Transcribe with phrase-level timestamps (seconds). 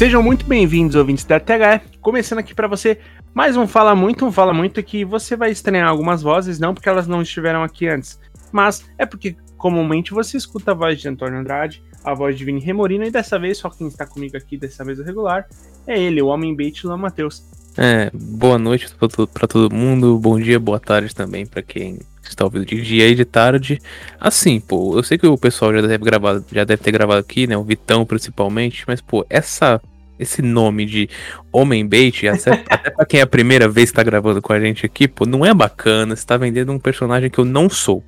[0.00, 1.82] Sejam muito bem-vindos, ouvintes da TH.
[2.00, 2.98] Começando aqui para você
[3.34, 6.88] mais um Fala Muito, um Fala Muito que você vai estranhar algumas vozes, não porque
[6.88, 8.18] elas não estiveram aqui antes,
[8.50, 12.60] mas é porque comumente você escuta a voz de Antônio Andrade, a voz de Vini
[12.60, 15.46] Remorino, e dessa vez só quem está comigo aqui dessa mesa regular
[15.86, 17.44] é ele, o Homem Bait Luan Matheus.
[17.76, 18.88] É, boa noite
[19.34, 23.14] para todo mundo, bom dia, boa tarde também para quem está ouvindo de dia e
[23.14, 23.78] de tarde.
[24.18, 27.46] Assim, pô, eu sei que o pessoal já deve gravar, já deve ter gravado aqui,
[27.46, 29.78] né, o Vitão principalmente, mas pô, essa
[30.20, 31.08] esse nome de
[31.50, 32.56] Homem Bait, até,
[32.90, 35.44] pra quem é a primeira vez que tá gravando com a gente aqui, pô, não
[35.44, 38.04] é bacana, você tá vendendo um personagem que eu não sou.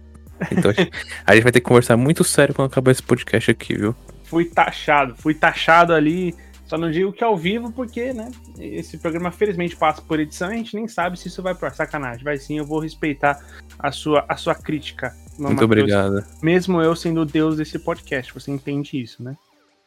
[0.51, 0.71] Então
[1.27, 3.97] a gente vai ter que conversar muito sério quando acabar esse podcast aqui, viu?
[4.25, 6.35] Fui taxado, fui taxado ali.
[6.67, 8.31] Só não digo que ao vivo, porque, né?
[8.59, 11.71] Esse programa felizmente passa por edição e a gente nem sabe se isso vai pra
[11.71, 12.25] sacanagem.
[12.25, 13.39] Vai sim, eu vou respeitar
[13.79, 15.15] a sua, a sua crítica.
[15.39, 16.25] Muito Mateus, obrigado.
[16.43, 19.37] Mesmo eu sendo o deus desse podcast, você entende isso, né?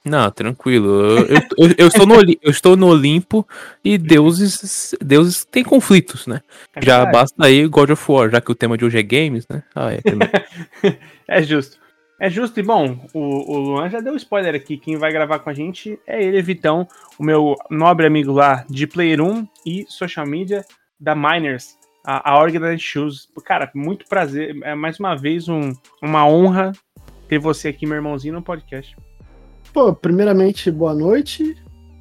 [0.06, 0.88] Não, tranquilo.
[0.88, 3.45] Eu, eu, eu, estou, no, eu estou no Olimpo
[3.84, 6.42] e deuses, deuses têm conflitos, né?
[6.75, 9.48] É já basta aí God of War, já que o tema de hoje é games,
[9.50, 9.64] né?
[9.73, 10.00] Ah, é,
[11.28, 11.83] é justo.
[12.20, 14.78] É justo e bom, o, o Luan já deu spoiler aqui.
[14.78, 16.88] Quem vai gravar com a gente é ele, Vitão,
[17.20, 20.64] o meu nobre amigo lá de Player 1 e social media
[21.00, 23.28] da Miners, a, a Organized Shoes.
[23.44, 24.56] Cara, muito prazer.
[24.64, 26.72] É mais uma vez um, uma honra
[27.28, 28.95] ter você aqui, meu irmãozinho, no podcast.
[29.76, 31.54] Pô, primeiramente, boa noite.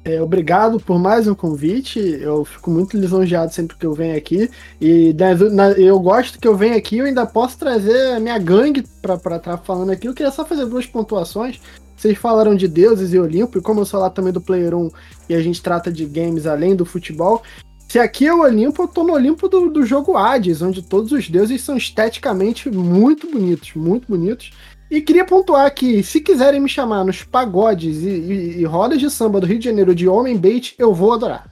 [0.05, 1.99] É, obrigado por mais um convite.
[1.99, 4.49] Eu fico muito lisonjeado sempre que eu venho aqui.
[4.79, 5.13] E
[5.51, 9.35] na, eu gosto que eu venho aqui eu ainda posso trazer a minha gangue para
[9.35, 10.07] estar falando aqui.
[10.07, 11.59] Eu queria só fazer duas pontuações.
[11.97, 14.89] Vocês falaram de deuses e Olimpo, e como eu sou lá também do Player 1
[15.27, 17.43] e a gente trata de games além do futebol,
[17.89, 21.11] se aqui é o Olimpo, eu tô no Olimpo do, do jogo Hades, onde todos
[21.11, 24.51] os deuses são esteticamente muito bonitos, muito bonitos.
[24.89, 29.09] E queria pontuar que, se quiserem me chamar nos pagodes e, e, e rodas de
[29.09, 31.49] samba do Rio de Janeiro de Homem Bait, eu vou adorar.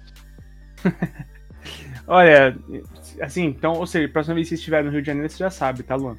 [2.06, 2.56] Olha,
[3.22, 5.50] assim, então, ou seja, próxima vez que você estiver no Rio de Janeiro, você já
[5.50, 6.16] sabe, tá, Luan?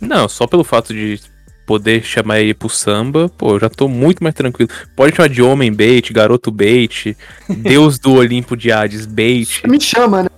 [0.00, 1.18] Não, só pelo fato de
[1.66, 4.70] poder chamar ele pro samba, pô, eu já tô muito mais tranquilo.
[4.94, 7.16] Pode chamar de Homem Bait, Garoto Bait,
[7.48, 9.62] Deus do Olimpo de Hades Bait.
[9.66, 10.28] Me chama, né?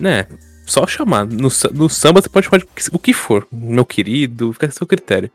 [0.00, 0.26] Né?
[0.66, 1.26] Só chamar.
[1.26, 2.62] No, no samba você pode chamar
[2.92, 5.30] o que for, meu querido, fica a seu critério.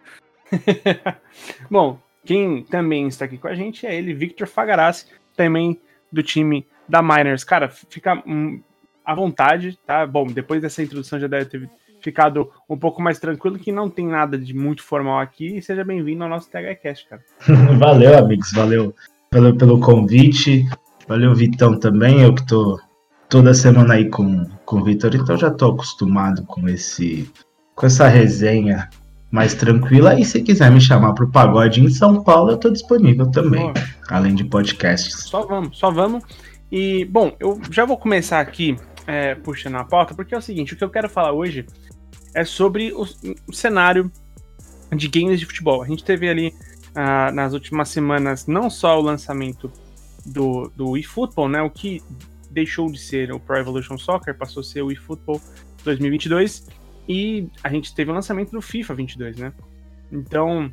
[1.70, 5.80] Bom, quem também está aqui com a gente é ele, Victor Fagarassi, também
[6.12, 7.44] do time da Miners.
[7.44, 8.62] Cara, fica hum,
[9.06, 10.06] à vontade, tá?
[10.06, 11.70] Bom, depois dessa introdução já deve ter
[12.02, 15.58] ficado um pouco mais tranquilo, que não tem nada de muito formal aqui.
[15.58, 17.22] E seja bem-vindo ao nosso THCast, cara.
[17.78, 18.96] valeu, amigos, valeu
[19.30, 20.66] pelo, pelo convite.
[21.08, 22.22] Valeu, Vitão, também.
[22.22, 22.80] Eu que tô
[23.30, 27.30] toda semana aí com, com o Vitor, então já tô acostumado com esse
[27.76, 28.90] com essa resenha
[29.30, 30.20] mais tranquila.
[30.20, 33.72] E se quiser me chamar pro pagode em São Paulo, eu tô disponível também,
[34.10, 35.26] além de podcasts.
[35.26, 36.24] Só vamos, só vamos.
[36.72, 40.74] E, bom, eu já vou começar aqui é, puxando a pauta, porque é o seguinte,
[40.74, 41.66] o que eu quero falar hoje
[42.34, 43.06] é sobre o,
[43.48, 44.12] o cenário
[44.96, 45.84] de games de futebol.
[45.84, 46.54] A gente teve ali
[46.92, 49.72] uh, nas últimas semanas não só o lançamento
[50.26, 52.02] do, do eFootball, né, o que
[52.58, 55.40] deixou de ser o Pro Evolution Soccer, passou a ser o eFootball
[55.84, 56.68] 2022
[57.08, 59.54] e a gente teve o lançamento do FIFA 22, né?
[60.12, 60.72] Então,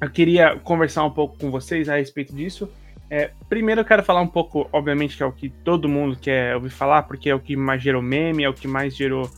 [0.00, 2.70] eu queria conversar um pouco com vocês a respeito disso.
[3.10, 6.54] É, primeiro eu quero falar um pouco, obviamente, que é o que todo mundo quer
[6.54, 9.28] ouvir falar, porque é o que mais gerou meme, é o que mais gerou,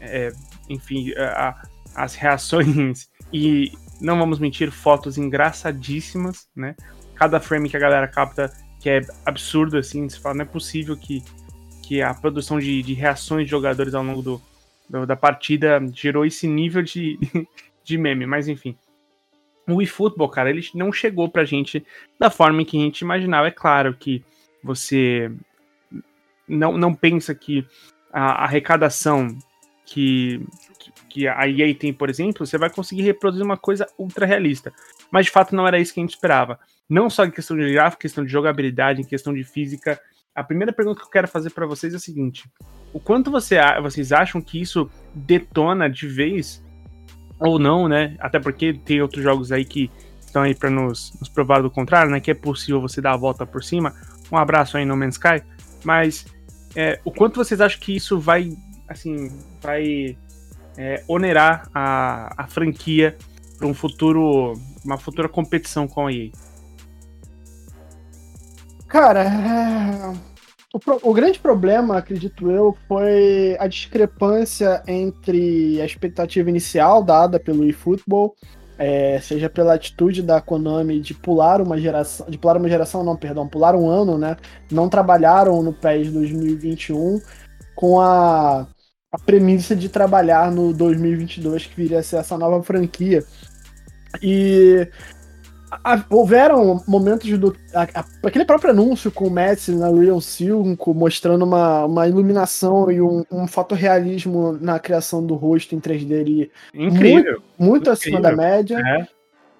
[0.00, 0.32] é,
[0.68, 1.60] enfim, a,
[1.96, 6.76] as reações e, não vamos mentir, fotos engraçadíssimas, né?
[7.16, 10.96] Cada frame que a galera capta que é absurdo, assim, você fala, não é possível
[10.96, 11.22] que,
[11.82, 14.42] que a produção de, de reações de jogadores ao longo do,
[14.88, 17.18] do, da partida gerou esse nível de,
[17.82, 18.76] de meme, mas enfim.
[19.68, 21.84] O eFootball, cara, ele não chegou pra gente
[22.18, 23.48] da forma que a gente imaginava.
[23.48, 24.24] É claro que
[24.62, 25.30] você
[26.48, 27.66] não, não pensa que
[28.10, 29.36] a arrecadação
[29.84, 30.40] que,
[31.10, 34.72] que a EA tem, por exemplo, você vai conseguir reproduzir uma coisa ultra realista.
[35.10, 36.58] Mas de fato não era isso que a gente esperava
[36.88, 40.00] não só em questão de gráfico, questão de jogabilidade, em questão de física.
[40.34, 42.50] A primeira pergunta que eu quero fazer para vocês é a seguinte:
[42.92, 46.64] o quanto você, vocês acham que isso detona de vez
[47.38, 48.16] ou não, né?
[48.18, 49.90] Até porque tem outros jogos aí que
[50.20, 52.20] estão aí para nos, nos, provar do contrário, né?
[52.20, 53.94] Que é possível você dar a volta por cima.
[54.30, 55.42] Um abraço aí no Man's Sky.
[55.84, 56.26] Mas
[56.74, 58.52] é, o quanto vocês acham que isso vai,
[58.88, 59.30] assim,
[59.60, 60.16] vai
[60.76, 63.16] é, onerar a, a franquia
[63.56, 66.30] para um futuro, uma futura competição com a EA?
[68.88, 70.14] Cara, é...
[70.72, 70.98] o, pro...
[71.02, 78.34] o, grande problema, acredito eu, foi a discrepância entre a expectativa inicial dada pelo eFootball
[78.78, 83.16] é, seja pela atitude da Konami de pular uma geração, de pular uma geração, não,
[83.16, 84.36] perdão, pular um ano, né?
[84.70, 87.20] Não trabalharam no PES 2021
[87.74, 88.68] com a,
[89.10, 93.24] a premissa de trabalhar no 2022, que viria a ser essa nova franquia.
[94.22, 94.88] E
[95.70, 97.54] a, houveram momentos do.
[97.74, 102.90] A, a, aquele próprio anúncio com o Messi na Real 5, mostrando uma, uma iluminação
[102.90, 106.50] e um, um fotorrealismo na criação do rosto em 3D ali.
[106.74, 107.42] Incrível.
[107.58, 108.78] Muito, muito acima da média.
[108.78, 109.06] É.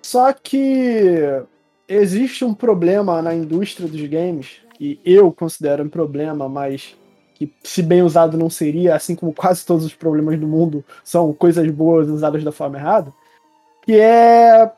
[0.03, 1.43] Só que
[1.87, 6.97] existe um problema na indústria dos games, que eu considero um problema, mas
[7.35, 11.33] que, se bem usado, não seria, assim como quase todos os problemas do mundo são
[11.33, 13.13] coisas boas usadas da forma errada,
[13.83, 14.71] que é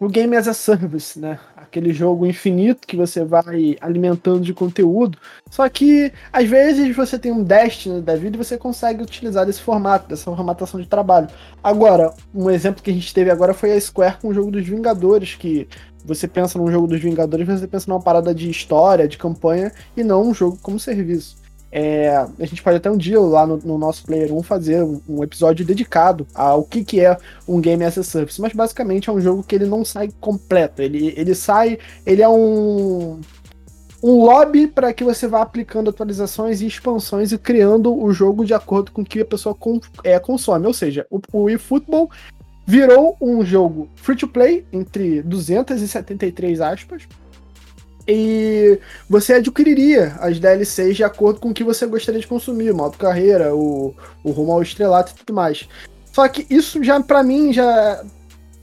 [0.00, 1.38] o Game as a Service, né?
[1.54, 5.18] Aquele jogo infinito que você vai alimentando de conteúdo.
[5.50, 9.60] Só que, às vezes, você tem um Destiny da vida e você consegue utilizar desse
[9.60, 11.28] formato, dessa formatação de trabalho.
[11.62, 14.66] Agora, um exemplo que a gente teve agora foi a Square com o jogo dos
[14.66, 15.68] Vingadores, que
[16.02, 20.02] você pensa num jogo dos Vingadores, você pensa numa parada de história, de campanha, e
[20.02, 21.36] não um jogo como serviço.
[21.72, 25.00] É, a gente pode até um dia lá no, no nosso Player 1 fazer um,
[25.08, 29.12] um, episódio dedicado ao que, que é um Game as a Service, mas basicamente é
[29.12, 30.82] um jogo que ele não sai completo.
[30.82, 33.20] Ele, ele sai, ele é um,
[34.02, 38.52] um lobby para que você vá aplicando atualizações e expansões e criando o jogo de
[38.52, 40.66] acordo com o que a pessoa com, é, consome.
[40.66, 42.10] Ou seja, o, o eFootball
[42.66, 47.06] virou um jogo free to play entre 273 aspas
[48.12, 48.78] e
[49.08, 53.54] você adquiriria as DLCs de acordo com o que você gostaria de consumir, modo carreira,
[53.54, 55.68] o, o rumo ao estrelato e tudo mais.
[56.12, 58.04] Só que isso já, para mim, já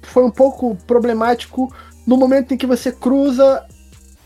[0.02, 1.74] foi um pouco problemático
[2.06, 3.66] no momento em que você cruza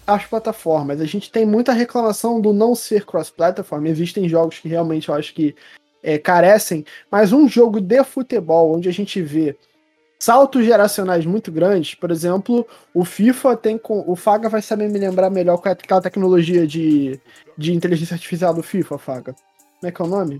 [0.05, 0.99] as plataformas.
[0.99, 3.85] A gente tem muita reclamação do não ser cross-platform.
[3.87, 5.55] Existem jogos que realmente eu acho que
[6.03, 9.55] é, carecem, mas um jogo de futebol onde a gente vê
[10.21, 11.95] saltos geracionais muito grandes.
[11.95, 14.03] Por exemplo, o FIFA tem com.
[14.05, 17.19] O Faga vai saber me lembrar melhor qual é aquela tecnologia de,
[17.57, 19.33] de inteligência artificial do FIFA, Faga.
[19.79, 20.39] Como é que é o nome?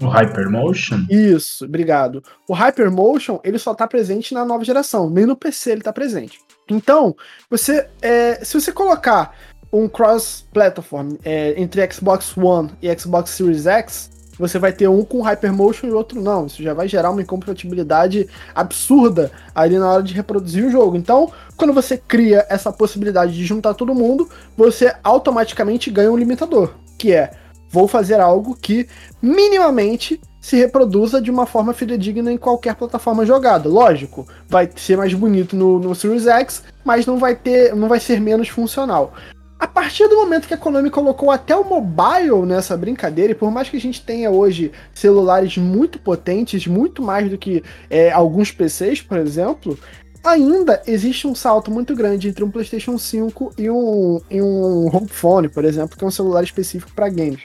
[0.00, 1.04] O Hypermotion?
[1.10, 2.22] Isso, obrigado.
[2.48, 6.40] O Hypermotion, ele só tá presente na nova geração, nem no PC ele tá presente.
[6.70, 7.14] Então,
[7.50, 9.36] você, é, se você colocar
[9.70, 15.22] um cross-platform é, entre Xbox One e Xbox Series X, você vai ter um com
[15.22, 16.46] Hypermotion e outro não.
[16.46, 20.96] Isso já vai gerar uma incompatibilidade absurda ali na hora de reproduzir o jogo.
[20.96, 26.72] Então, quando você cria essa possibilidade de juntar todo mundo, você automaticamente ganha um limitador,
[26.96, 27.32] que é
[27.70, 28.88] vou fazer algo que
[29.20, 33.68] minimamente se reproduza de uma forma fidedigna em qualquer plataforma jogada.
[33.68, 38.00] Lógico, vai ser mais bonito no, no Series X, mas não vai ter, não vai
[38.00, 39.12] ser menos funcional.
[39.58, 43.50] A partir do momento que a Konami colocou até o mobile nessa brincadeira, e por
[43.50, 48.52] mais que a gente tenha hoje celulares muito potentes, muito mais do que é, alguns
[48.52, 49.76] PCs, por exemplo,
[50.22, 55.08] ainda existe um salto muito grande entre um PlayStation 5 e um, e um home
[55.08, 57.42] phone, por exemplo, que é um celular específico para games.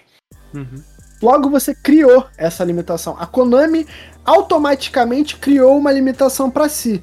[0.54, 0.84] Uhum.
[1.22, 3.16] Logo você criou essa limitação.
[3.18, 3.88] A Konami
[4.26, 7.02] automaticamente criou uma limitação para si.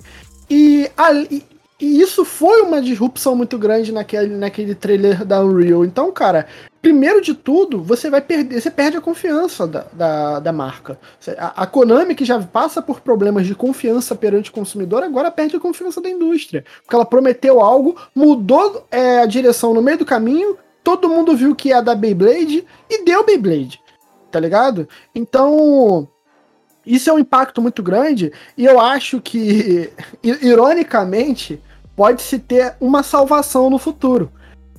[0.48, 1.44] E, a, e,
[1.80, 5.82] e isso foi uma disrupção muito grande naquele, naquele trailer da Unreal.
[5.82, 6.46] Então, cara,
[6.82, 10.98] primeiro de tudo, você vai perder, você perde a confiança da, da, da marca.
[11.38, 15.56] A, a, Konami, que já passa por problemas de confiança perante o consumidor, agora perde
[15.56, 16.64] a confiança da indústria.
[16.82, 21.56] Porque ela prometeu algo, mudou é, a direção no meio do caminho, todo mundo viu
[21.56, 23.80] que ia dar Beyblade e deu Beyblade.
[24.30, 24.86] Tá ligado?
[25.14, 26.06] Então.
[26.84, 29.92] Isso é um impacto muito grande, e eu acho que,
[30.24, 31.60] ironicamente,
[32.00, 34.32] pode-se ter uma salvação no futuro.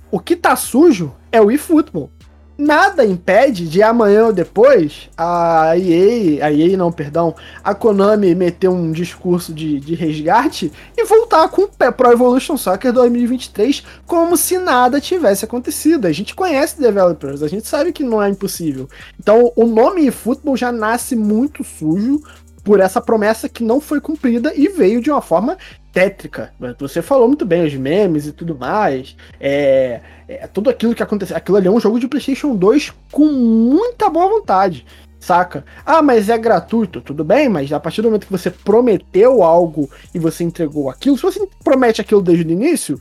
[0.10, 2.10] O que tá sujo é o eFootball.
[2.58, 8.70] Nada impede de amanhã ou depois a EA, a EA não, perdão, a Konami meter
[8.70, 14.58] um discurso de, de resgate e voltar com o Pro Evolution Soccer 2023 como se
[14.58, 16.08] nada tivesse acontecido.
[16.08, 18.90] A gente conhece developers, a gente sabe que não é impossível.
[19.20, 22.20] Então o nome eFootball já nasce muito sujo,
[22.64, 25.58] por essa promessa que não foi cumprida e veio de uma forma
[25.92, 26.54] tétrica.
[26.80, 29.16] Você falou muito bem, os memes e tudo mais.
[29.40, 31.36] É, é, tudo aquilo que aconteceu.
[31.36, 34.86] Aquilo ali é um jogo de PlayStation 2 com muita boa vontade.
[35.20, 35.64] Saca?
[35.86, 39.88] Ah, mas é gratuito, tudo bem, mas a partir do momento que você prometeu algo
[40.16, 43.00] e você entregou aquilo, se você promete aquilo desde o início,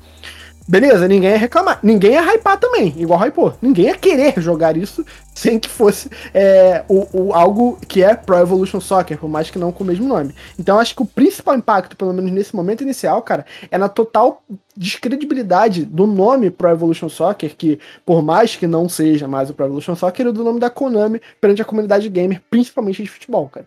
[0.70, 1.80] beleza, ninguém ia reclamar.
[1.82, 3.54] Ninguém ia hypar também, igual hypou.
[3.60, 8.36] Ninguém ia querer jogar isso sem que fosse é, o, o, algo que é Pro
[8.36, 10.32] Evolution Soccer, por mais que não com o mesmo nome.
[10.58, 14.42] Então acho que o principal impacto, pelo menos nesse momento inicial, cara, é na total
[14.76, 19.66] descredibilidade do nome Pro Evolution Soccer, que por mais que não seja mais o Pro
[19.66, 23.66] Evolution Soccer, é do nome da Konami perante a comunidade gamer, principalmente de futebol, cara.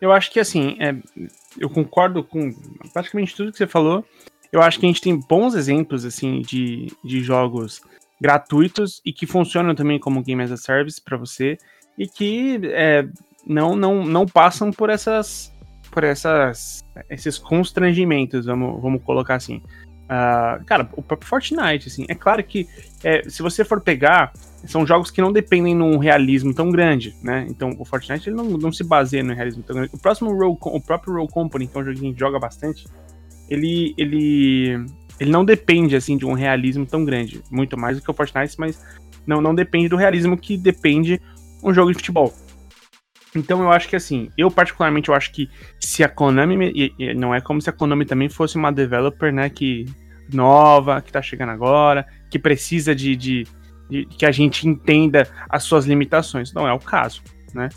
[0.00, 0.94] Eu acho que assim, é,
[1.58, 2.54] eu concordo com
[2.92, 4.04] praticamente tudo que você falou.
[4.52, 7.80] Eu acho que a gente tem bons exemplos, assim, de, de jogos
[8.20, 11.56] gratuitos e que funcionam também como Game as a Service para você
[11.96, 13.06] e que é,
[13.46, 15.52] não, não, não passam por essas
[15.90, 19.62] por essas esses constrangimentos, vamos, vamos colocar assim.
[20.04, 22.68] Uh, cara, o próprio Fortnite, assim, é claro que
[23.02, 24.32] é, se você for pegar,
[24.66, 27.46] são jogos que não dependem num realismo tão grande, né?
[27.48, 29.94] Então o Fortnite ele não, não se baseia no realismo tão grande.
[29.94, 32.38] O próximo Roll, o próprio Roll Company, que é um jogo que a gente joga
[32.38, 32.86] bastante,
[33.50, 34.84] ele, ele,
[35.18, 38.54] ele não depende assim de um realismo tão grande, muito mais do que o Fortnite,
[38.58, 38.80] mas
[39.26, 41.20] não, não depende do realismo que depende
[41.62, 42.32] um jogo de futebol.
[43.34, 47.14] Então eu acho que assim, eu particularmente eu acho que se a Konami, e, e
[47.14, 49.86] não é como se a Konami também fosse uma developer, né, que
[50.32, 53.46] nova, que tá chegando agora, que precisa de, de,
[53.88, 56.52] de que a gente entenda as suas limitações.
[56.52, 57.22] Não é o caso,
[57.54, 57.68] né?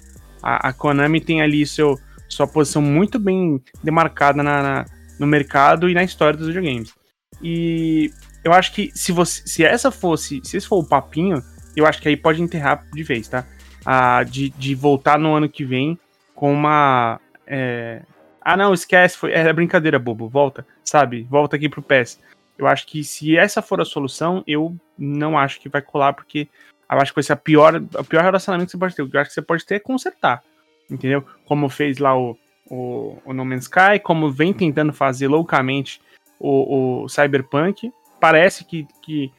[0.41, 4.85] A, a Konami tem ali seu, sua posição muito bem demarcada na, na,
[5.23, 6.93] no mercado e na história dos videogames.
[7.41, 8.11] E
[8.43, 11.41] eu acho que se você, se essa fosse, se esse for o papinho,
[11.75, 13.45] eu acho que aí pode enterrar de vez, tá?
[13.85, 15.97] a, de, de voltar no ano que vem
[16.35, 17.19] com uma.
[17.45, 18.01] É...
[18.41, 21.25] Ah, não, esquece, foi, era brincadeira, bobo, volta, sabe?
[21.29, 22.19] Volta aqui pro PES.
[22.57, 26.47] Eu acho que se essa for a solução, eu não acho que vai colar, porque
[26.89, 29.01] eu acho que vai ser a pior, o pior relacionamento que você pode ter.
[29.01, 30.43] Eu acho que você pode ter é consertar,
[30.89, 31.25] entendeu?
[31.45, 32.37] Como fez lá o,
[32.69, 36.01] o, o No Man's Sky, como vem tentando fazer loucamente
[36.39, 37.91] o, o Cyberpunk.
[38.19, 39.31] Parece que, que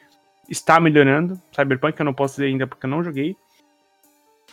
[0.49, 1.41] está melhorando.
[1.55, 3.37] Cyberpunk eu não posso dizer ainda porque eu não joguei,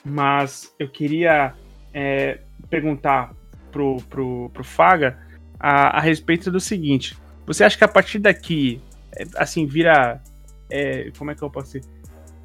[0.03, 1.53] mas eu queria
[1.93, 3.33] é, perguntar
[3.71, 5.17] pro, pro, pro Faga
[5.59, 8.81] a, a, respeito do seguinte: você acha que a partir daqui,
[9.15, 10.21] é, assim, vira.
[10.69, 11.83] É, como é que eu posso dizer?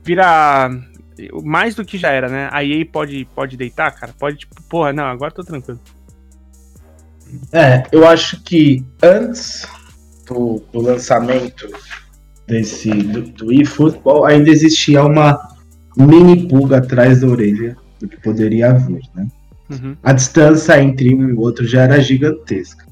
[0.02, 0.68] Vira
[1.44, 2.48] mais do que já era, né?
[2.52, 4.12] A EA pode, pode deitar, cara?
[4.18, 5.80] Pode, tipo, porra, não, agora tô tranquilo.
[7.52, 9.66] É, eu acho que antes
[10.26, 11.68] do, do lançamento
[12.46, 15.38] desse do, do eFootball ainda existia uma
[15.96, 19.26] mini pulga atrás da orelha do que poderia haver, né?
[19.68, 19.96] Uhum.
[20.02, 22.86] A distância entre um e o outro já era gigantesca.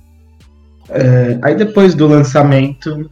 [0.88, 3.08] É, aí depois do lançamento,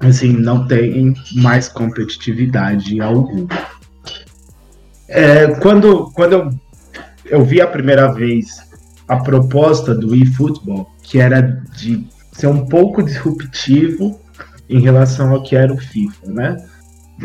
[0.00, 3.48] assim, não tem mais competitividade alguma.
[5.08, 6.50] É, quando quando eu,
[7.26, 8.71] eu vi a primeira vez
[9.08, 14.20] a proposta do eFootball, que era de ser um pouco disruptivo
[14.68, 16.56] em relação ao que era o FIFA, né?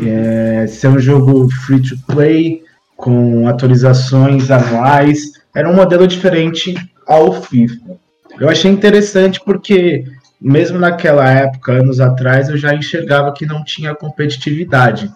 [0.00, 2.62] É, ser um jogo free to play,
[2.98, 5.32] com atualizações anuais.
[5.54, 6.74] Era um modelo diferente
[7.06, 7.96] ao FIFA.
[8.38, 10.04] Eu achei interessante porque,
[10.40, 15.10] mesmo naquela época, anos atrás, eu já enxergava que não tinha competitividade.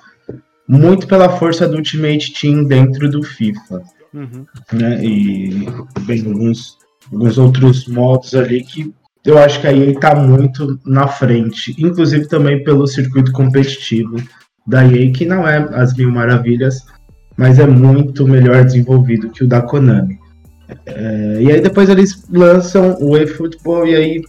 [0.67, 3.83] Muito pela força do Ultimate Team dentro do FIFA.
[4.15, 4.45] Uhum.
[4.73, 5.05] Né?
[5.05, 5.67] E,
[6.03, 6.79] bem, alguns,
[7.11, 8.93] alguns outros modos ali que
[9.25, 14.17] eu acho que aí ele está muito na frente, inclusive também pelo circuito competitivo
[14.67, 16.85] da EA, que não é as mil maravilhas,
[17.37, 20.19] mas é muito melhor desenvolvido que o da Konami.
[20.87, 24.23] É, e aí depois eles lançam o eFootball e aí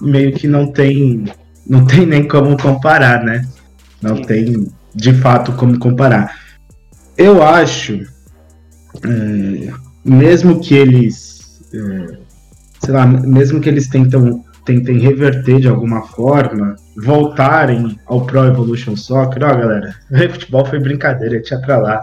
[0.00, 1.24] meio que não tem
[1.66, 3.46] não tem nem como comparar, né?
[4.02, 4.22] Não Sim.
[4.22, 6.34] tem de fato como comparar.
[7.16, 8.00] Eu acho,
[9.04, 9.72] é,
[10.04, 12.18] mesmo que eles, é,
[12.80, 18.94] sei lá, mesmo que eles tentam tentem reverter de alguma forma, voltarem ao Pro Evolution
[18.94, 19.94] Soccer, ó galera,
[20.30, 22.00] futebol foi brincadeira, tinha pra lá.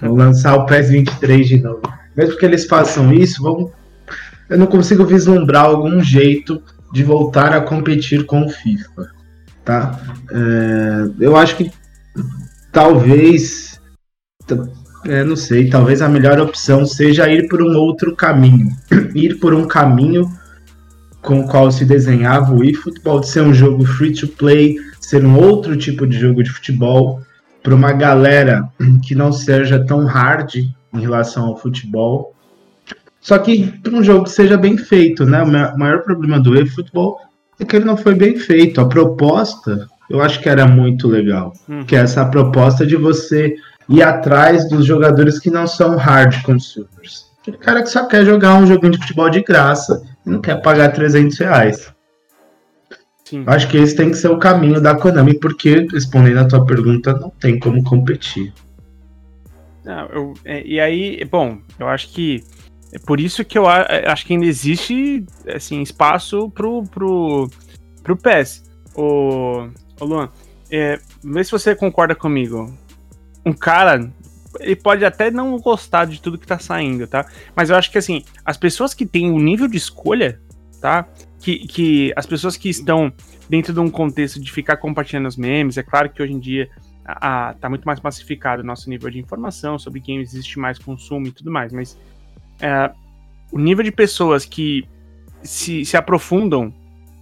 [0.00, 1.82] Vão lançar o PES 23 de novo.
[2.16, 3.72] Mesmo que eles façam isso,
[4.48, 6.60] eu não consigo vislumbrar algum jeito
[6.92, 9.08] de voltar a competir com o FIFA.
[9.64, 10.00] Tá?
[10.32, 11.70] É, eu acho que
[12.72, 13.80] talvez.
[15.04, 18.68] É, não sei, talvez a melhor opção seja ir por um outro caminho.
[19.14, 20.30] ir por um caminho
[21.22, 25.24] com o qual se desenhava o eFootball de ser um jogo free to play, ser
[25.24, 27.20] um outro tipo de jogo de futebol
[27.62, 28.68] para uma galera
[29.02, 32.34] que não seja tão hard em relação ao futebol.
[33.20, 35.42] Só que para um jogo que seja bem feito, né?
[35.42, 37.18] O maior problema do eFootball
[37.58, 38.80] é que ele não foi bem feito.
[38.80, 41.84] A proposta, eu acho que era muito legal, hum.
[41.84, 43.56] que é essa proposta de você
[43.88, 47.26] ir atrás dos jogadores que não são hard consumers.
[47.40, 50.92] Aquele cara que só quer jogar um joguinho de futebol de graça não quer pagar
[50.92, 51.92] 300 reais.
[53.24, 53.44] Sim.
[53.46, 57.12] Acho que esse tem que ser o caminho da Konami, porque, respondendo a tua pergunta,
[57.12, 58.52] não tem como competir.
[59.84, 62.42] Não, eu, é, e aí, bom, eu acho que
[62.92, 67.50] é por isso que eu é, acho que ainda existe assim, espaço pro, pro,
[68.02, 68.64] pro PES.
[68.94, 69.68] O,
[70.00, 70.30] o Luan,
[70.70, 72.72] é, vê se você concorda comigo.
[73.44, 74.10] Um cara,
[74.60, 77.26] ele pode até não gostar de tudo que tá saindo, tá?
[77.54, 80.40] Mas eu acho que assim, as pessoas que têm o nível de escolha,
[80.80, 81.06] tá?
[81.40, 83.12] Que, que as pessoas que estão
[83.48, 86.68] dentro de um contexto de ficar compartilhando os memes, é claro que hoje em dia
[87.04, 90.78] a, a, tá muito mais massificado o nosso nível de informação sobre games, existe mais
[90.78, 91.96] consumo e tudo mais, mas
[92.60, 92.90] é,
[93.50, 94.86] o nível de pessoas que
[95.42, 96.72] se, se aprofundam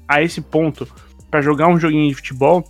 [0.08, 0.88] a esse ponto
[1.30, 2.66] para jogar um joguinho de futebol,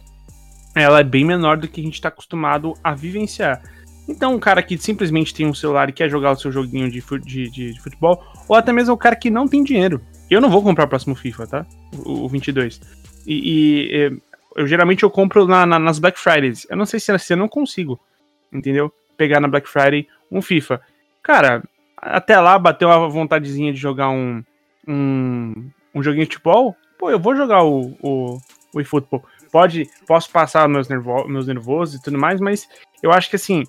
[0.82, 3.62] ela é bem menor do que a gente está acostumado a vivenciar.
[4.08, 7.02] Então, um cara que simplesmente tem um celular e quer jogar o seu joguinho de,
[7.24, 10.00] de, de, de futebol, ou até mesmo o cara que não tem dinheiro.
[10.30, 11.66] Eu não vou comprar o próximo FIFA, tá?
[12.04, 12.80] O, o 22.
[13.26, 14.20] E, e,
[14.54, 16.66] eu geralmente eu compro na, na, nas Black Fridays.
[16.70, 17.98] Eu não sei se, se eu não consigo,
[18.52, 18.92] entendeu?
[19.16, 20.80] Pegar na Black Friday um FIFA.
[21.22, 21.62] Cara,
[21.96, 24.44] até lá bateu a vontadezinha de jogar um,
[24.86, 26.76] um, um joguinho de futebol.
[26.98, 28.38] Pô, eu vou jogar o, o,
[28.74, 29.24] o eFootball.
[29.50, 32.68] Pode, posso passar meus, nervo, meus nervosos e tudo mais, mas
[33.02, 33.64] eu acho que assim,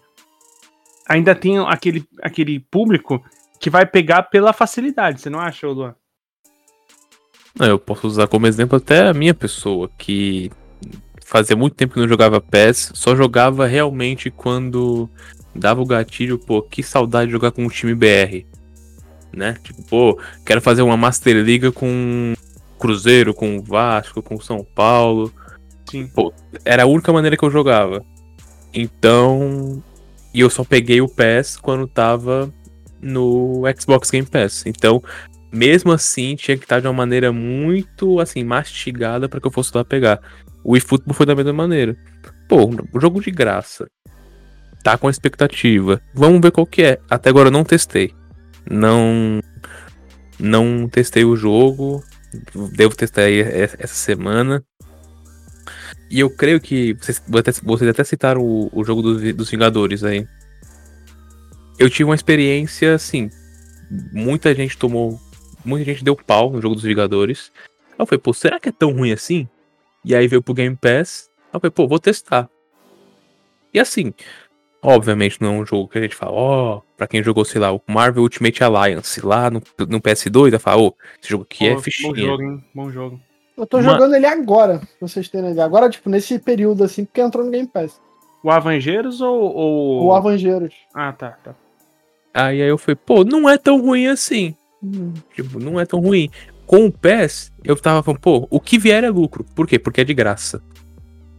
[1.08, 3.24] ainda tem aquele, aquele público
[3.60, 5.96] que vai pegar pela facilidade, você não acha, Luan?
[7.60, 10.52] Eu posso usar como exemplo até a minha pessoa, que
[11.26, 15.10] fazia muito tempo que não jogava PES, só jogava realmente quando
[15.56, 18.46] dava o gatilho, pô, que saudade de jogar com um time BR.
[19.34, 19.58] Né?
[19.64, 22.34] Tipo, pô, quero fazer uma Master Liga com
[22.80, 25.34] Cruzeiro, com Vasco, com São Paulo.
[25.90, 26.08] Sim.
[26.08, 26.34] Pô,
[26.66, 28.04] era a única maneira que eu jogava.
[28.74, 29.82] Então,
[30.34, 32.52] e eu só peguei o PES quando tava
[33.02, 34.66] no Xbox Game Pass.
[34.66, 35.02] Então,
[35.52, 39.72] mesmo assim, tinha que estar de uma maneira muito, assim, mastigada para que eu fosse
[39.76, 40.20] lá pegar.
[40.64, 41.96] O eFootball foi da mesma maneira.
[42.48, 43.90] Pô, jogo de graça.
[44.84, 46.02] Tá com expectativa.
[46.14, 47.00] Vamos ver qual que é.
[47.10, 48.14] Até agora eu não testei.
[48.70, 49.42] Não
[50.40, 52.04] não testei o jogo.
[52.74, 54.64] Devo testar aí essa semana.
[56.10, 57.22] E eu creio que vocês,
[57.64, 60.26] vocês até citaram o, o jogo dos, dos Vingadores aí.
[61.78, 63.30] Eu tive uma experiência assim.
[64.12, 65.20] Muita gente tomou.
[65.64, 67.52] Muita gente deu pau no jogo dos Vingadores.
[67.92, 69.48] Aí eu falei, pô, será que é tão ruim assim?
[70.04, 71.30] E aí veio pro Game Pass.
[71.46, 72.50] Aí eu falei, pô, vou testar.
[73.74, 74.14] E assim,
[74.82, 77.60] obviamente não é um jogo que a gente fala, ó, oh, pra quem jogou, sei
[77.60, 81.44] lá, o Marvel Ultimate Alliance lá no, no PS2, vai falar, ô, oh, esse jogo
[81.44, 82.10] aqui oh, é fichinha.
[82.10, 82.64] Bom jogo, hein?
[82.74, 83.27] Bom jogo.
[83.58, 85.66] Eu tô jogando ele agora, pra vocês terem ideia.
[85.66, 88.00] Agora, tipo, nesse período, assim, porque entrou no Game Pass.
[88.44, 90.06] O Avengeiros ou, ou...
[90.06, 90.76] O Avengeiros.
[90.94, 91.56] Ah, tá, tá.
[92.32, 94.56] Aí, aí eu falei, pô, não é tão ruim assim.
[95.34, 96.30] Tipo, não é tão ruim.
[96.68, 99.44] Com o PES, eu tava falando, pô, o que vier é lucro.
[99.56, 99.80] Por quê?
[99.80, 100.62] Porque é de graça.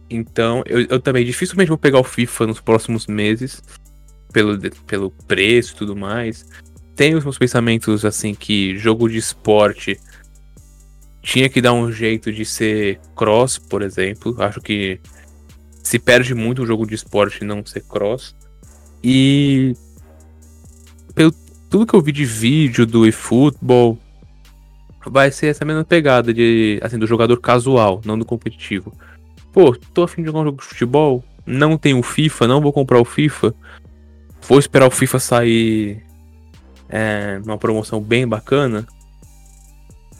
[0.09, 3.61] Então, eu, eu também dificilmente vou pegar o FIFA nos próximos meses,
[4.33, 6.45] pelo, pelo preço e tudo mais.
[6.95, 9.97] Tenho os meus pensamentos, assim, que jogo de esporte
[11.21, 14.35] tinha que dar um jeito de ser cross, por exemplo.
[14.39, 14.99] Acho que
[15.83, 18.35] se perde muito o jogo de esporte não ser cross.
[19.03, 19.73] E
[21.13, 21.31] pelo
[21.69, 23.97] tudo que eu vi de vídeo do eFootball,
[25.05, 28.93] vai ser essa mesma pegada de assim do jogador casual, não do competitivo.
[29.51, 32.99] Pô, tô afim de jogar um jogo de futebol, não tenho FIFA, não vou comprar
[32.99, 33.53] o FIFA.
[34.47, 36.03] Vou esperar o FIFA sair
[36.87, 38.87] é, uma promoção bem bacana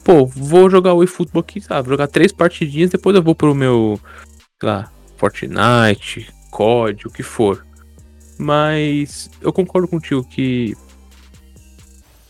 [0.04, 1.88] pô, vou jogar o eFootball aqui, sabe?
[1.88, 4.00] Vou jogar três partidinhas, depois eu vou pro meu,
[4.60, 7.66] sei lá, Fortnite, COD, o que for.
[8.38, 10.76] Mas eu concordo contigo que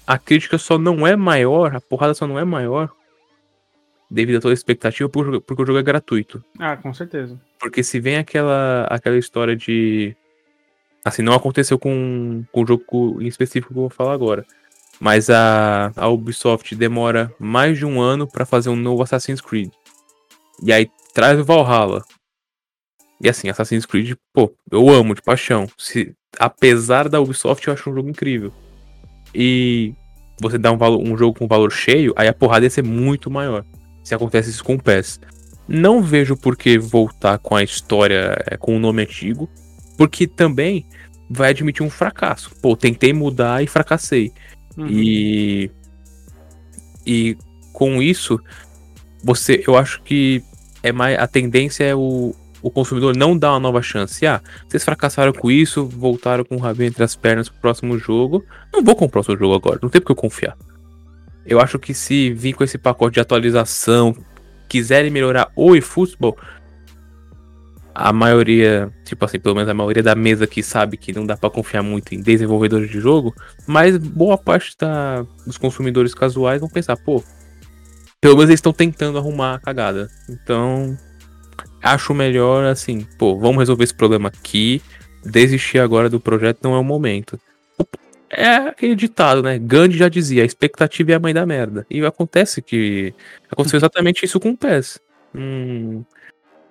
[0.08, 2.92] a crítica só não é maior, a porrada só não é maior
[4.10, 6.44] devido a toda a expectativa porque o jogo é gratuito.
[6.58, 7.40] Ah, com certeza.
[7.60, 10.16] Porque se vem aquela, aquela história de.
[11.06, 14.46] Assim, não aconteceu com, com o jogo em específico que eu vou falar agora.
[15.00, 19.72] Mas a, a Ubisoft demora mais de um ano para fazer um novo Assassin's Creed.
[20.62, 22.04] E aí traz o Valhalla.
[23.22, 25.68] E assim, Assassin's Creed, pô, eu amo de paixão.
[25.78, 28.54] Se, apesar da Ubisoft, eu acho um jogo incrível.
[29.34, 29.94] E
[30.42, 33.30] você dá um, valor, um jogo com valor cheio, aí a porrada ia ser muito
[33.30, 33.66] maior.
[34.04, 35.20] Se acontece isso com o PES.
[35.68, 39.50] Não vejo por que voltar com a história é, com o nome antigo.
[39.98, 40.88] Porque também
[41.30, 42.52] vai admitir um fracasso.
[42.62, 44.32] Pô, tentei mudar e fracassei.
[44.80, 44.88] Uhum.
[44.90, 45.72] E
[47.06, 47.38] e
[47.74, 48.40] com isso
[49.24, 50.44] você, eu acho que
[50.82, 54.26] é mais a tendência é o, o consumidor não dar uma nova chance.
[54.26, 58.46] Ah, vocês fracassaram com isso, voltaram com o rabinho entre as pernas pro próximo jogo.
[58.72, 60.58] Não vou comprar o seu jogo agora, não tem porque eu confiar.
[61.46, 64.16] Eu acho que se vir com esse pacote de atualização,
[64.68, 66.38] quiserem melhorar o eFootball,
[68.02, 71.36] a maioria, tipo assim, pelo menos a maioria da mesa que sabe que não dá
[71.36, 73.36] para confiar muito em desenvolvedores de jogo,
[73.68, 77.22] mas boa parte da, dos consumidores casuais vão pensar, pô,
[78.22, 80.10] pelo menos eles estão tentando arrumar a cagada.
[80.30, 80.98] Então,
[81.84, 84.82] acho melhor assim, pô, vamos resolver esse problema aqui,
[85.26, 87.38] desistir agora do projeto não é o momento.
[88.30, 89.60] É aquele ditado, né?
[89.60, 91.86] Gandhi já dizia, a expectativa é a mãe da merda.
[91.90, 93.14] E acontece que.
[93.52, 95.02] Aconteceu exatamente isso com o PES.
[95.36, 96.06] Hum,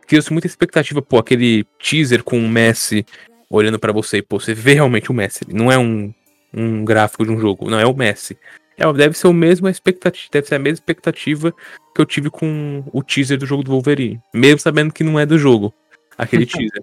[0.08, 3.04] Criou-se muita expectativa, pô, aquele teaser com o Messi
[3.50, 5.44] olhando para você, pô, você vê realmente o Messi.
[5.48, 6.12] Não é um,
[6.52, 8.36] um gráfico de um jogo, não, é o Messi.
[8.76, 11.52] É, deve ser o mesmo expectativa, deve ser a mesma expectativa
[11.94, 14.20] que eu tive com o teaser do jogo do Wolverine.
[14.32, 15.74] Mesmo sabendo que não é do jogo,
[16.16, 16.82] aquele teaser.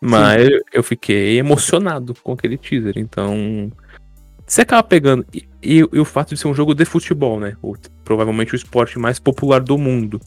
[0.00, 2.94] Mas eu fiquei emocionado com aquele teaser.
[2.96, 3.70] Então,
[4.46, 5.24] você acaba pegando.
[5.32, 7.56] E, e, e, o fato de ser um jogo de futebol, né?
[7.62, 10.20] O, provavelmente o esporte mais popular do mundo.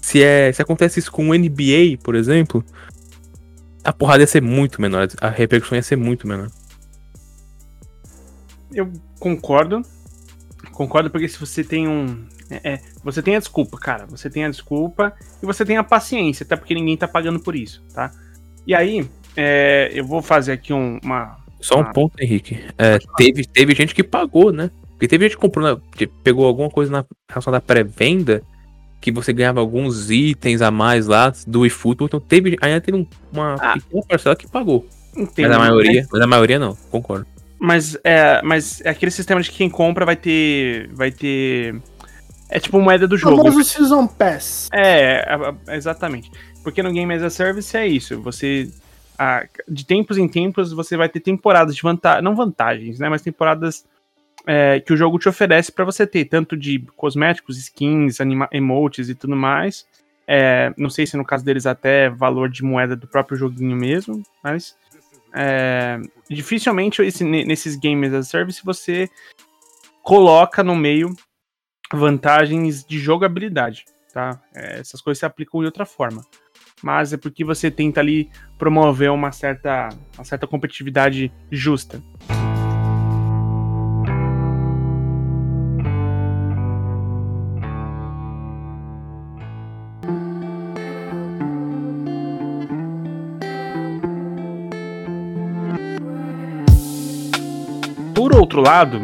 [0.00, 2.64] Se, é, se acontece isso com o NBA, por exemplo,
[3.82, 5.08] a porrada ia ser muito menor.
[5.20, 6.48] A repercussão ia ser muito menor.
[8.72, 9.82] Eu concordo.
[10.72, 12.26] Concordo porque se você tem um.
[12.50, 14.06] É, é, você tem a desculpa, cara.
[14.06, 17.56] Você tem a desculpa e você tem a paciência, até porque ninguém tá pagando por
[17.56, 18.10] isso, tá?
[18.66, 21.36] E aí, é, eu vou fazer aqui um, uma.
[21.60, 21.92] Só um uma...
[21.92, 22.60] ponto, Henrique.
[22.76, 24.70] É, teve, teve gente que pagou, né?
[24.90, 28.42] Porque teve gente que comprou, na, que pegou alguma coisa na relação da pré-venda
[29.00, 32.06] que você ganhava alguns itens a mais lá do eFootball.
[32.06, 33.74] Então teve, ainda teve uma ah.
[33.74, 34.86] pequena parcela que pagou.
[35.16, 36.22] Entendo, mas a maioria, mas...
[36.22, 37.26] a maioria não, concordo.
[37.58, 40.90] Mas é, mas é aquele sistema de que quem compra vai ter.
[40.92, 41.80] Vai ter.
[42.48, 43.40] É tipo moeda do jogo.
[43.40, 44.68] O famoso Season Pass.
[44.72, 45.24] É,
[45.68, 46.30] exatamente.
[46.62, 48.20] Porque no Game as a Service é isso.
[48.22, 48.70] Você.
[49.68, 52.22] de tempos em tempos você vai ter temporadas de vantagem.
[52.22, 53.08] Não vantagens, né?
[53.08, 53.84] Mas temporadas
[54.46, 58.18] é, que o jogo te oferece para você ter, tanto de cosméticos, skins,
[58.52, 59.86] emotes e tudo mais.
[60.26, 64.22] É, não sei se no caso deles até valor de moeda do próprio joguinho mesmo,
[64.42, 64.76] mas
[65.34, 69.08] é, dificilmente esse, nesses games as a service você
[70.02, 71.14] coloca no meio
[71.92, 74.40] vantagens de jogabilidade, tá?
[74.54, 76.24] É, essas coisas se aplicam de outra forma.
[76.82, 82.02] Mas é porque você tenta ali promover uma certa, uma certa competitividade justa.
[98.56, 99.00] Outro lado,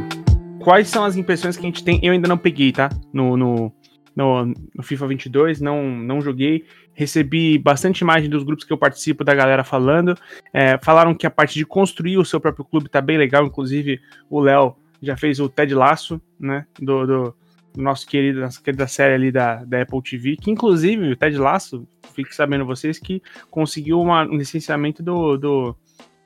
[0.60, 2.00] quais são as impressões que a gente tem?
[2.02, 2.88] Eu ainda não peguei, tá?
[3.12, 3.72] No, no,
[4.16, 6.64] no, no, FIFA 22, não, não joguei.
[6.94, 10.16] Recebi bastante imagem dos grupos que eu participo da galera falando.
[10.54, 13.44] É, falaram que a parte de construir o seu próprio clube tá bem legal.
[13.44, 16.64] Inclusive, o Léo já fez o Ted Laço, né?
[16.80, 17.34] Do, do,
[17.74, 20.36] do, nosso querido, nossa querida série ali da, da Apple TV.
[20.36, 25.76] Que, inclusive, o Ted Laço, fique sabendo vocês, que conseguiu uma, um licenciamento do, do,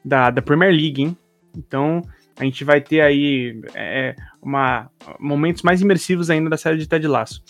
[0.04, 1.16] da, da Premier League, hein?
[1.56, 2.02] Então,
[2.38, 7.06] a gente vai ter aí é, uma, momentos mais imersivos ainda da série de Ted
[7.06, 7.42] Laço.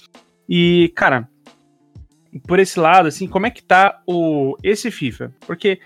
[0.49, 1.29] E, cara,
[2.46, 5.33] por esse lado, assim, como é que tá o, esse FIFA?
[5.46, 5.81] Porque,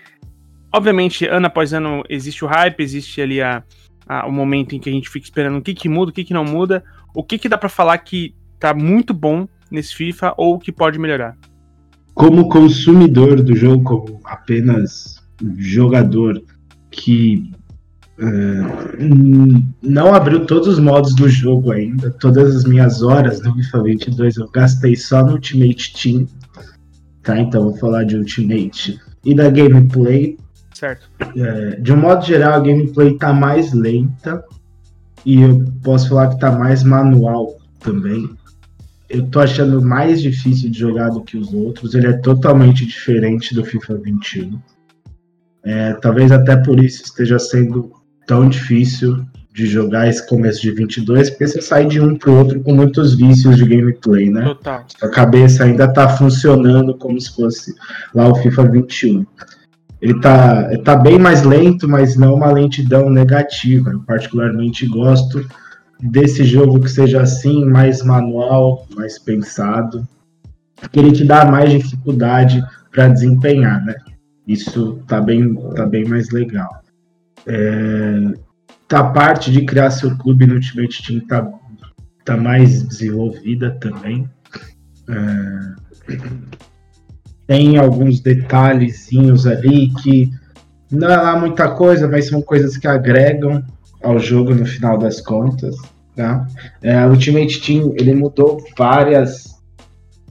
[0.73, 3.63] obviamente, ano após ano existe o hype, existe ali a,
[4.07, 6.23] a, o momento em que a gente fica esperando o que, que muda, o que,
[6.23, 6.83] que não muda,
[7.15, 10.99] o que, que dá para falar que tá muito bom nesse FIFA ou que pode
[10.99, 11.35] melhorar?
[12.13, 15.25] Como consumidor do jogo, como apenas
[15.57, 16.43] jogador
[16.91, 17.51] que
[18.19, 22.11] Uh, não abriu todos os modos do jogo ainda.
[22.11, 26.27] Todas as minhas horas no FIFA 22 eu gastei só no Ultimate Team.
[27.23, 30.37] Tá, então vou falar de Ultimate e da gameplay.
[30.73, 31.09] Certo.
[31.21, 34.43] Uh, de um modo geral, a gameplay tá mais lenta
[35.25, 38.29] e eu posso falar que tá mais manual também.
[39.09, 41.93] Eu tô achando mais difícil de jogar do que os outros.
[41.93, 44.59] Ele é totalmente diferente do FIFA 21.
[45.63, 48.00] É, talvez até por isso esteja sendo
[48.31, 52.61] tão difícil de jogar esse começo de 22, porque você sai de um pro outro
[52.61, 54.45] com muitos vícios de gameplay, né?
[54.45, 54.85] Total.
[55.01, 57.75] A cabeça ainda tá funcionando como se fosse
[58.15, 59.25] lá o FIFA 21.
[60.01, 63.91] Ele tá, ele tá bem mais lento, mas não uma lentidão negativa.
[63.91, 65.45] Eu particularmente gosto
[65.99, 70.07] desse jogo que seja assim, mais manual, mais pensado,
[70.79, 73.95] porque ele te dá mais dificuldade para desempenhar, né?
[74.47, 76.80] Isso tá bem, tá bem mais legal.
[77.47, 78.33] É,
[78.87, 81.49] tá a parte de criar seu clube no Ultimate Team tá,
[82.25, 84.29] tá mais desenvolvida também.
[85.07, 86.17] É,
[87.47, 90.31] tem alguns detalhezinhos ali que
[90.91, 93.63] não é lá muita coisa, mas são coisas que agregam
[94.03, 95.75] ao jogo no final das contas.
[96.15, 96.45] Tá?
[96.81, 99.51] É, o Ultimate Team ele mudou várias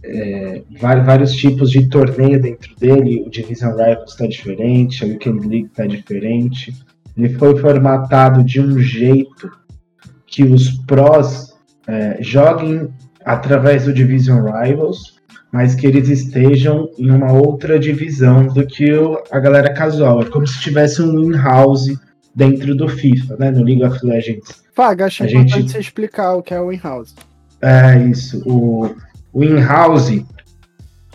[0.02, 3.22] é, vários tipos de torneio dentro dele.
[3.26, 6.74] O Division Rivals está diferente, a Weekend League está diferente.
[7.20, 9.50] Ele foi formatado de um jeito
[10.26, 11.50] que os prós
[11.87, 12.88] é, joguem
[13.26, 15.16] através do Division Rivals,
[15.52, 20.22] mas que eles estejam em uma outra divisão do que o- a galera casual.
[20.22, 21.88] É como se tivesse um in-house
[22.35, 23.50] dentro do FIFA, né?
[23.50, 24.62] No League of Legends.
[24.72, 27.14] Faga, acho A importante gente- você explicar o que é o in-house.
[27.61, 28.40] É isso.
[28.46, 28.94] O,
[29.33, 30.24] o in-house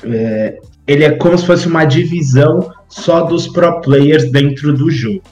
[0.03, 5.23] é, ele é como se fosse uma divisão só dos pro players dentro do jogo.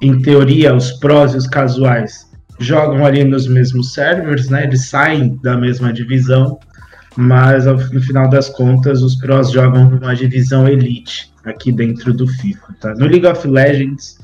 [0.00, 4.64] Em teoria, os pros e os casuais jogam ali nos mesmos servers, né?
[4.64, 6.58] Eles saem da mesma divisão,
[7.16, 12.74] mas no final das contas, os pros jogam numa divisão elite aqui dentro do FIFA.
[12.80, 12.94] Tá?
[12.94, 14.18] No League of Legends,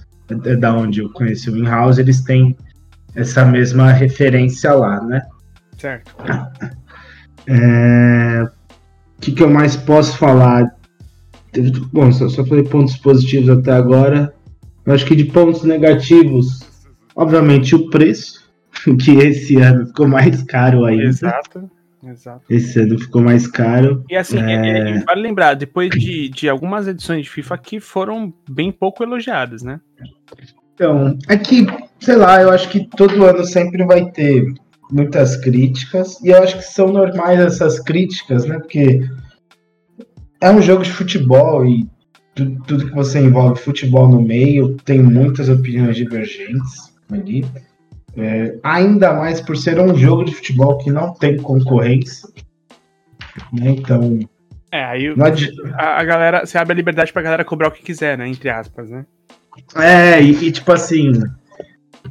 [0.45, 2.57] é da onde eu conheci o in-house, eles têm
[3.15, 5.23] essa mesma referência lá, né?
[5.79, 6.15] Certo.
[7.49, 10.69] É, O que, que eu mais posso falar?
[11.93, 14.35] Bom, só, só falei pontos positivos até agora.
[14.87, 16.61] Eu acho que de pontos negativos,
[17.15, 18.47] obviamente o preço,
[19.05, 21.05] que esse ano ficou mais caro ainda.
[21.05, 21.71] Exato.
[22.05, 22.43] Exato.
[22.49, 24.05] Esse ano ficou mais caro.
[24.09, 24.53] E assim, É.
[24.55, 29.03] é- é- vale lembrar, depois de, de algumas edições de FIFA que foram bem pouco
[29.03, 29.81] elogiadas, né?
[30.75, 31.67] Então, é que,
[31.99, 34.45] sei lá, eu acho que todo ano sempre vai ter
[34.93, 38.59] muitas críticas, e eu acho que são normais essas críticas, né?
[38.59, 39.01] Porque
[40.41, 41.89] é um jogo de futebol e
[42.37, 47.45] tu- tudo que você envolve futebol no meio tem muitas opiniões divergentes ali.
[48.17, 52.29] É, ainda mais por ser um jogo de futebol que não tem concorrência.
[53.53, 53.71] né?
[53.71, 54.21] Então,
[54.73, 57.83] É, aí adi- a, a galera, você abre a liberdade pra galera cobrar o que
[57.83, 58.29] quiser, né?
[58.29, 59.05] Entre aspas, né?
[59.75, 61.13] É, e, e, tipo assim,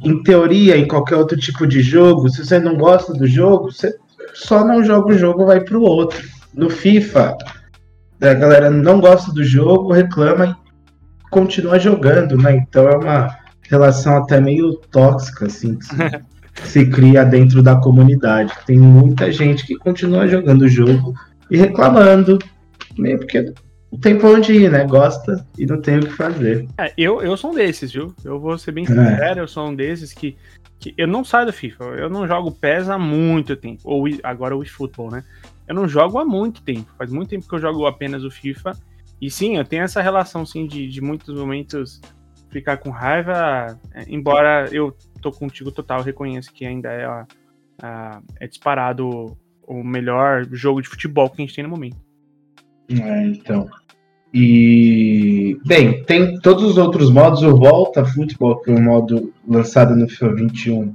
[0.04, 3.94] em teoria, em qualquer outro tipo de jogo, se você não gosta do jogo, você
[4.34, 6.24] só não joga o jogo vai pro outro.
[6.54, 7.36] No FIFA,
[8.20, 12.56] a galera não gosta do jogo, reclama e continua jogando, né?
[12.56, 15.78] Então é uma relação até meio tóxica, assim,
[16.54, 18.52] que se, cria dentro da comunidade.
[18.66, 21.14] Tem muita gente que continua jogando o jogo
[21.50, 22.38] e reclamando,
[22.96, 23.52] meio porque
[23.92, 24.84] não tem pra onde ir, né?
[24.84, 26.66] Gosta e não tem o que fazer.
[26.78, 28.14] É, eu, eu sou um desses, viu?
[28.24, 28.86] Eu vou ser bem É.
[28.86, 30.36] sincero, eu sou um desses que,
[30.78, 31.84] que eu não saio do FIFA.
[31.84, 33.80] Eu não jogo PES há muito tempo.
[33.84, 35.24] Ou agora o eFootball, né?
[35.68, 36.90] Eu não jogo há muito tempo.
[36.96, 38.72] Faz muito tempo que eu jogo apenas o FIFA.
[39.20, 42.00] E sim, eu tenho essa relação, sim, de, de muitos momentos
[42.50, 43.78] ficar com raiva.
[43.94, 47.26] é, embora eu tô contigo total, reconheço que ainda é, a-
[47.82, 51.96] a- é disparado o melhor jogo de futebol que a gente tem no momento.
[52.88, 53.68] É, então.
[54.32, 55.58] E.
[55.66, 57.42] Bem, tem todos os outros modos.
[57.42, 60.94] O Volta Futebol, que é um modo lançado no FIFA 21.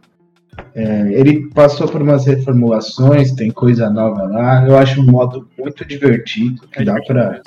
[0.75, 4.65] É, ele passou por umas reformulações, tem coisa nova lá.
[4.67, 7.41] Eu acho um modo muito divertido, que É dá mesmo.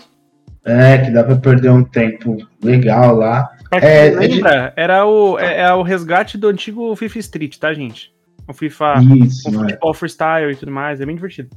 [0.65, 3.51] É, que dá pra perder um tempo legal lá.
[3.71, 7.73] É, é de- lembra, era o, é, é o resgate do antigo FIFA Street, tá,
[7.75, 8.13] gente?
[8.49, 9.69] O FIFA Isso, com é.
[9.69, 11.51] futebol freestyle e tudo mais, é bem divertido.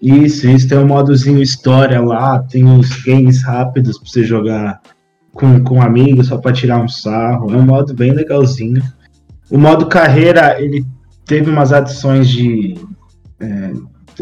[0.00, 4.80] Isso, isso, tem um modozinho história lá, tem uns games rápidos pra você jogar
[5.32, 7.52] com, com amigos, só pra tirar um sarro.
[7.52, 8.82] É um modo bem legalzinho.
[9.50, 10.84] O modo carreira, ele
[11.24, 12.74] teve umas adições de.
[13.40, 13.72] é,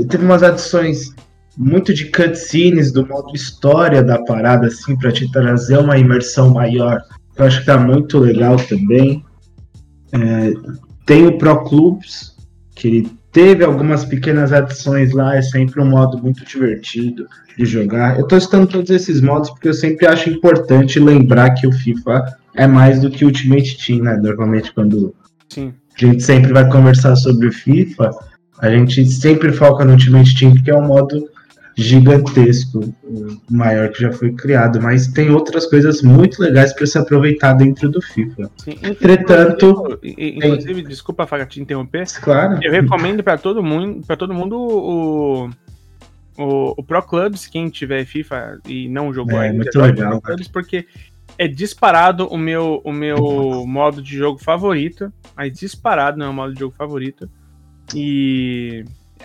[0.08, 1.14] teve umas adições
[1.56, 7.00] muito de cutscenes do modo história da parada, assim, pra te trazer uma imersão maior.
[7.36, 9.24] Eu acho que tá muito legal também.
[10.12, 10.52] É,
[11.06, 12.36] tem o Pro Clubs,
[12.74, 18.18] que ele teve algumas pequenas adições lá, é sempre um modo muito divertido de jogar.
[18.18, 22.24] Eu tô citando todos esses modos porque eu sempre acho importante lembrar que o FIFA
[22.54, 24.16] é mais do que Ultimate Team, né?
[24.16, 25.14] Normalmente quando
[25.48, 25.72] Sim.
[25.96, 28.10] a gente sempre vai conversar sobre o FIFA,
[28.58, 31.28] a gente sempre foca no Ultimate Team porque é um modo
[31.76, 36.96] gigantesco, o maior que já foi criado, mas tem outras coisas muito legais para se
[36.96, 38.50] aproveitar dentro do FIFA.
[38.58, 38.78] sim.
[38.82, 42.06] Entretanto, Inclusive, inclusive, desculpa, Faga, te interromper.
[42.22, 42.60] Claro.
[42.62, 45.50] Eu recomendo pra todo mundo, para todo mundo o,
[46.38, 50.20] o, o Pro Clubs, quem tiver FIFA e não jogou É, ainda, muito legal, Pro
[50.20, 50.86] Clubs, porque
[51.38, 56.34] é disparado o meu, o meu modo de jogo favorito, mas disparado não é o
[56.34, 57.28] modo de jogo favorito.
[57.94, 58.84] E,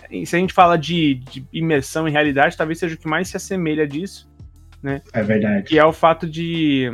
[0.09, 3.27] e se a gente fala de, de imersão em realidade, talvez seja o que mais
[3.29, 4.29] se assemelha disso,
[5.13, 5.63] É verdade.
[5.63, 6.89] que é o fato de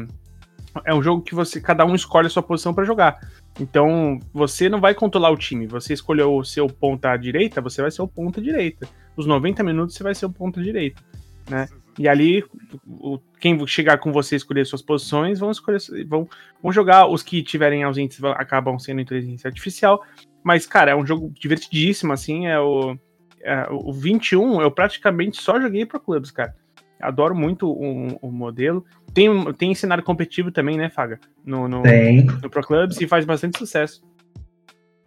[0.83, 3.19] é um jogo que você cada um escolhe a sua posição pra jogar.
[3.59, 5.65] Então, você não vai controlar o time.
[5.67, 8.85] Você escolheu o seu ponta à direita, você vai ser o ponta direita.
[9.15, 11.01] Os 90 minutos você vai ser o ponta direita,
[11.49, 11.67] né?
[11.97, 12.43] E ali
[12.85, 16.27] o, quem chegar com você escolher suas posições vão escolher vão,
[16.61, 20.03] vão jogar os que tiverem ausentes vão- acabam sendo inteligência artificial.
[20.43, 22.97] Mas cara, é um jogo divertidíssimo assim, é o
[23.41, 26.55] é, o 21 eu praticamente só joguei pro clubes, cara.
[26.99, 28.83] Adoro muito o, o modelo.
[29.13, 31.19] Tem, tem cenário competitivo também, né, Faga?
[31.45, 32.23] No, no, Tem.
[32.23, 34.01] no Pro Clubs e faz bastante sucesso.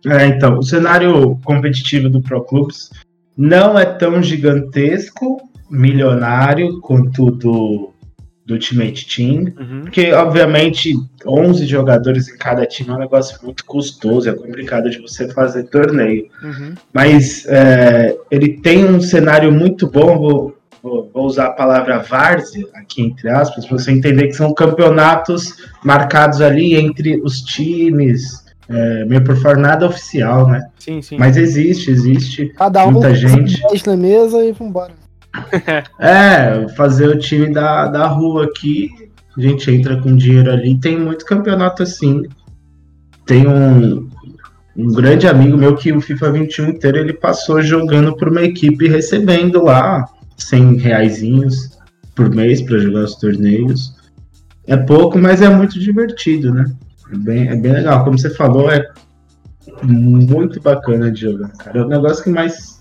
[0.07, 2.91] É, então, o cenário competitivo do Pro Clubs
[3.37, 7.93] não é tão gigantesco, milionário quanto do,
[8.49, 9.53] do Ultimate Team.
[9.59, 9.83] Uhum.
[9.83, 10.95] Porque, obviamente,
[11.27, 15.65] 11 jogadores em cada time é um negócio muito custoso, é complicado de você fazer
[15.65, 16.29] torneio.
[16.43, 16.75] Uhum.
[16.93, 22.67] Mas é, ele tem um cenário muito bom, vou, vou, vou usar a palavra várzea
[22.75, 25.55] aqui entre aspas, para você entender que são campeonatos
[25.85, 30.67] marcados ali entre os times, é, meio por fora nada oficial, né?
[30.79, 31.17] Sim, sim.
[31.19, 32.49] Mas existe, existe.
[32.57, 33.61] Cada um Muita gente.
[33.69, 34.93] 10 na mesa e vambora.
[35.99, 38.91] É, fazer o time da, da rua aqui,
[39.37, 42.25] a gente entra com dinheiro ali, tem muito campeonato assim.
[43.27, 44.09] Tem um,
[44.77, 48.89] um grande amigo meu que o FIFA 21 inteiro ele passou jogando por uma equipe
[48.89, 50.05] recebendo lá
[50.37, 51.79] 100 reaisinhos
[52.15, 53.97] por mês para jogar os torneios.
[54.67, 56.65] É pouco, mas é muito divertido, né?
[57.13, 58.05] É bem, é bem legal.
[58.05, 58.87] Como você falou, é
[59.83, 61.79] muito bacana de jogar, cara.
[61.79, 62.78] É o negócio que mais.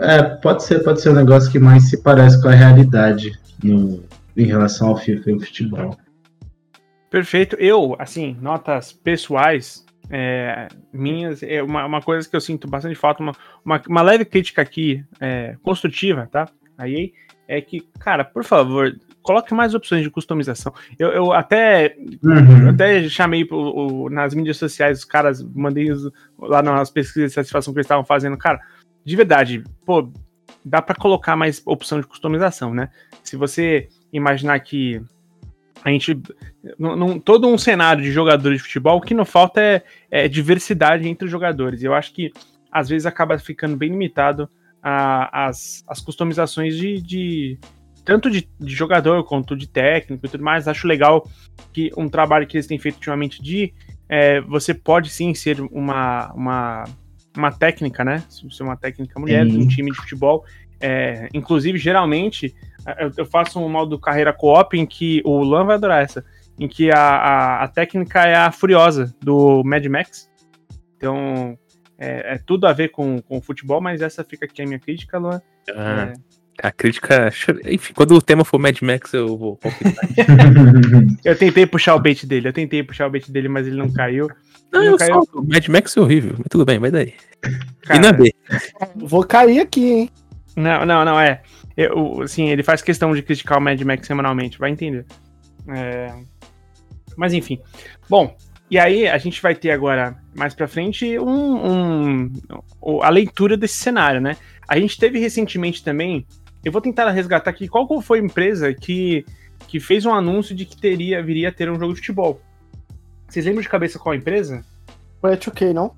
[0.00, 3.32] É, pode ser, pode ser o negócio que mais se parece com a realidade
[3.62, 4.02] no,
[4.36, 5.96] em relação ao FIFA e ao futebol.
[7.10, 7.56] Perfeito.
[7.58, 13.22] Eu, assim, notas pessoais é, minhas, é uma, uma coisa que eu sinto bastante falta,
[13.22, 13.32] uma,
[13.64, 16.48] uma, uma leve crítica aqui, é, construtiva, tá?
[16.78, 17.12] Aí
[17.46, 20.72] é que, cara, por favor, coloque mais opções de customização.
[20.98, 22.68] Eu, eu até eu Uhum.
[22.70, 27.74] até chamei o- nas mídias sociais, os caras, mandei os- lá nas pesquisas de satisfação
[27.74, 28.36] que eles estavam fazendo.
[28.38, 28.60] Cara,
[29.04, 30.10] de verdade, pô,
[30.64, 32.90] dá pra colocar mais opção de customização, né?
[33.22, 35.00] Se você imaginar que
[35.84, 36.20] a gente.
[36.78, 41.08] Num, todo um cenário de jogadores de futebol, o que não falta é, é diversidade
[41.08, 41.82] entre os jogadores.
[41.82, 42.30] Eu acho que
[42.70, 44.48] às vezes acaba ficando bem limitado
[44.82, 47.00] a- as, as customizações de.
[47.00, 47.58] de-
[48.04, 50.66] tanto de, de jogador quanto de técnico e tudo mais.
[50.66, 51.28] Acho legal
[51.72, 53.72] que um trabalho que eles têm feito ultimamente de
[54.08, 56.84] é, você pode sim ser uma, uma,
[57.36, 58.24] uma técnica, né?
[58.28, 60.44] Ser uma técnica mulher de um time de futebol.
[60.80, 62.54] É, inclusive, geralmente,
[62.98, 66.24] eu, eu faço um modo carreira co-op em que o Lan vai adorar essa,
[66.58, 70.30] em que a, a, a técnica é a Furiosa do Mad Max.
[70.96, 71.58] Então,
[71.98, 74.78] é, é tudo a ver com, com o futebol, mas essa fica aqui a minha
[74.78, 75.40] crítica, Luan.
[75.70, 76.14] Ah, É,
[76.62, 77.32] A crítica.
[77.66, 79.58] Enfim, quando o tema for Mad Max, eu vou
[81.24, 83.90] eu tentei puxar o bait dele, eu tentei puxar o bait dele, mas ele não
[83.92, 84.28] caiu.
[84.72, 85.14] Não, Não eu caiu.
[85.14, 85.44] solto.
[85.48, 87.14] Mad Max é horrível, mas tudo bem, vai daí.
[87.44, 88.32] e Cara, na B.
[88.96, 90.10] Vou cair aqui, hein?
[90.56, 91.42] Não, não, não, é.
[91.76, 95.06] Eu, assim, ele faz questão de criticar o Mad Max semanalmente, vai entender.
[95.68, 96.12] É,
[97.16, 97.58] Mas enfim.
[98.08, 98.36] Bom,
[98.70, 102.30] e aí a gente vai ter agora, mais pra frente, um,
[102.82, 104.36] um- a leitura desse cenário, né?
[104.68, 106.24] A gente teve recentemente também,
[106.64, 109.24] eu vou tentar resgatar aqui, qual foi a empresa que,
[109.68, 112.40] que fez um anúncio de que teria, viria a ter um jogo de futebol?
[113.28, 114.64] Vocês lembram de cabeça qual empresa?
[115.20, 115.94] Foi a 2K, não?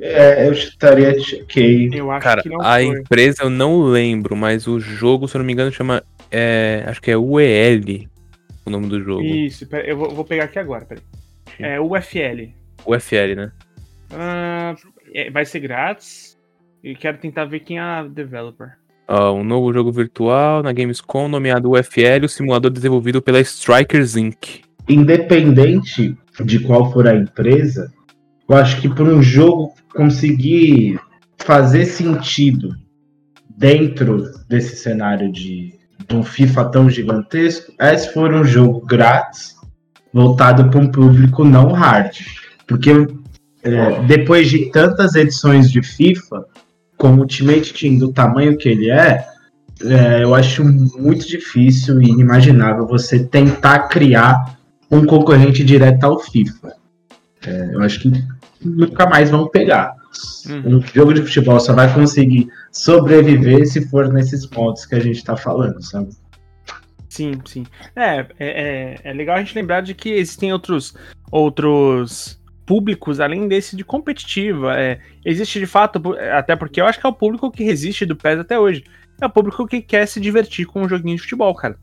[0.00, 1.10] É, eu chutaria
[1.42, 1.90] ok.
[1.92, 2.84] Eu acho Cara, que não a foi.
[2.86, 6.02] empresa eu não lembro, mas o jogo, se eu não me engano, chama.
[6.30, 7.80] é, acho que é UEL
[8.64, 9.22] o nome do jogo.
[9.22, 11.02] Isso, pera- eu vou, vou pegar aqui agora, peraí.
[11.58, 12.52] É UFL.
[12.86, 13.52] UFL, né?
[14.12, 14.74] Ah,
[15.12, 16.38] é, vai ser grátis.
[16.82, 18.78] E quero tentar ver quem é a developer.
[19.12, 24.60] Ó, um novo jogo virtual na Gamescom nomeado UFL, o simulador desenvolvido pela Strikers Inc.
[24.88, 27.92] Independente de qual for a empresa,
[28.48, 31.00] eu acho que por um jogo conseguir
[31.38, 32.76] fazer sentido
[33.58, 35.74] dentro desse cenário de,
[36.06, 39.56] de um FIFA tão gigantesco, é se for um jogo grátis,
[40.12, 42.14] voltado para um público não hard.
[42.64, 42.92] Porque
[43.64, 46.44] é, depois de tantas edições de FIFA,
[47.00, 49.26] com o Ultimate Team do tamanho que ele é,
[49.82, 54.58] é, eu acho muito difícil e inimaginável você tentar criar
[54.90, 56.74] um concorrente direto ao FIFA.
[57.46, 58.12] É, eu acho que
[58.62, 59.94] nunca mais vão pegar.
[60.46, 60.76] Uhum.
[60.76, 65.24] Um jogo de futebol só vai conseguir sobreviver se for nesses modos que a gente
[65.24, 66.10] tá falando, sabe?
[67.08, 67.64] Sim, sim.
[67.96, 70.94] É, é, é, é legal a gente lembrar de que existem outros,
[71.30, 72.39] outros
[72.70, 74.78] públicos além desse de competitiva.
[74.80, 76.00] É, existe de fato,
[76.32, 78.84] até porque eu acho que é o público que resiste do PES até hoje.
[79.20, 81.76] É o público que quer se divertir com um joguinho de futebol, cara.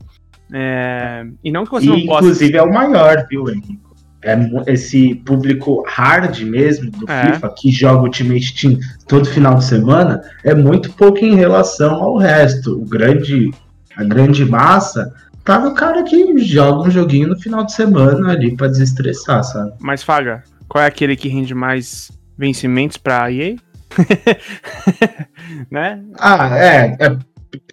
[0.50, 2.24] É, e não que você E, não possa.
[2.24, 3.78] inclusive é o maior, viu, Henrique?
[4.24, 4.34] É
[4.66, 7.34] esse público hard mesmo do É.
[7.34, 12.16] FIFA que joga Ultimate Team todo final de semana é muito pouco em relação ao
[12.16, 12.80] resto.
[12.80, 13.50] O grande,
[13.94, 15.14] a grande massa
[15.44, 19.72] tá no cara que joga um joguinho no final de semana ali pra desestressar, sabe?
[19.80, 23.56] Mas, Faga, qual é aquele que rende mais vencimentos pra EA?
[25.70, 26.02] né?
[26.18, 27.18] Ah, é, é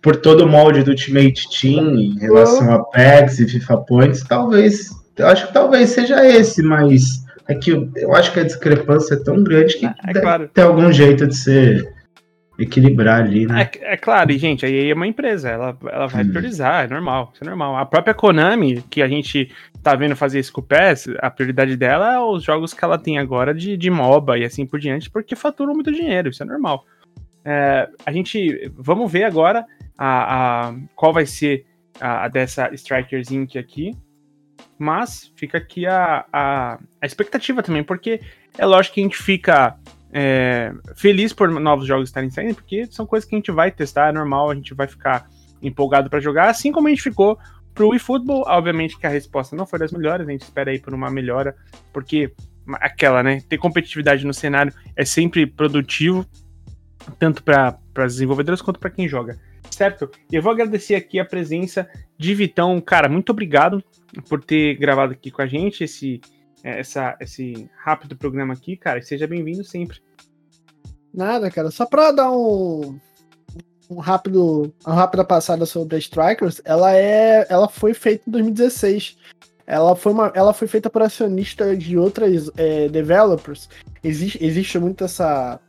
[0.02, 4.90] por todo o molde do Ultimate Team em relação a packs e FIFA Points, talvez,
[5.18, 9.16] eu acho que talvez seja esse, mas é que eu, eu acho que a discrepância
[9.16, 10.50] é tão grande que É deve claro.
[10.54, 11.94] ter algum jeito de ser
[12.58, 13.70] equilibrar ali, né?
[13.82, 16.30] É, é claro, e gente, aí é uma empresa, ela, ela vai Hum.
[16.30, 17.76] priorizar, é normal, isso é normal.
[17.78, 19.52] A própria Konami, que a gente
[19.84, 22.98] tá vendo fazer isso com o PES, a prioridade dela é os jogos que ela
[22.98, 26.46] tem agora de, de MOBA e assim por diante, porque faturam muito dinheiro, isso é
[26.46, 26.86] normal.
[27.44, 29.66] É, a gente, vamos ver agora
[29.98, 31.66] a, a- qual vai ser
[32.00, 33.56] a, a dessa Strikers Inc.
[33.58, 33.96] aqui,
[34.80, 38.20] mas fica aqui a, a, a expectativa também, porque
[38.58, 39.76] é lógico que a gente fica
[40.18, 44.08] é, feliz por novos jogos estarem saindo, porque são coisas que a gente vai testar,
[44.08, 45.28] é normal, a gente vai ficar
[45.62, 47.38] empolgado pra jogar, assim como a gente ficou
[47.74, 48.46] pro eFootball.
[48.48, 51.54] Obviamente que a resposta não foi das melhores, a gente espera aí por uma melhora,
[51.92, 52.32] porque
[52.76, 56.26] aquela, né, ter competitividade no cenário é sempre produtivo,
[57.20, 59.38] tanto para as desenvolvedoras quanto para quem joga.
[59.70, 60.10] Certo?
[60.32, 62.80] Eu vou agradecer aqui a presença de Vitão.
[62.80, 63.84] Cara, muito obrigado
[64.30, 66.22] por ter gravado aqui com a gente esse,
[66.64, 69.00] essa, esse rápido programa aqui, cara.
[69.00, 70.05] E seja bem-vindo sempre.
[71.16, 71.72] Nada, cara.
[71.72, 73.00] Só pra dar um,
[73.90, 79.18] um rápido, uma rápida passada sobre a Strikers, ela é, ela foi feita em 2016.
[79.66, 83.70] Ela foi, uma, ela foi feita por acionistas de outras é, developers.
[84.04, 85.60] Existe, existe muito essa,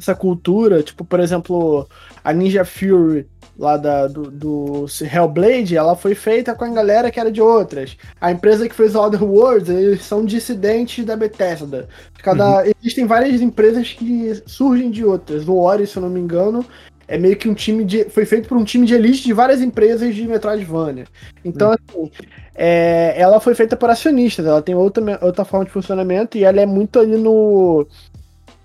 [0.00, 1.86] essa cultura, tipo, por exemplo,
[2.24, 3.26] a Ninja Fury
[3.58, 7.96] lá da, do, do Hellblade, ela foi feita com a galera que era de outras.
[8.18, 11.86] A empresa que fez Other Worlds, eles são dissidentes da Bethesda.
[12.22, 12.72] Cada, uhum.
[12.80, 15.46] Existem várias empresas que surgem de outras.
[15.46, 16.64] O Ori, se eu não me engano,
[17.06, 18.04] é meio que um time de.
[18.04, 21.06] Foi feito por um time de elite de várias empresas de Metroidvania.
[21.44, 21.74] Então, uhum.
[21.74, 22.10] assim,
[22.54, 26.60] é, ela foi feita por acionistas, ela tem outra, outra forma de funcionamento e ela
[26.60, 27.86] é muito ali no.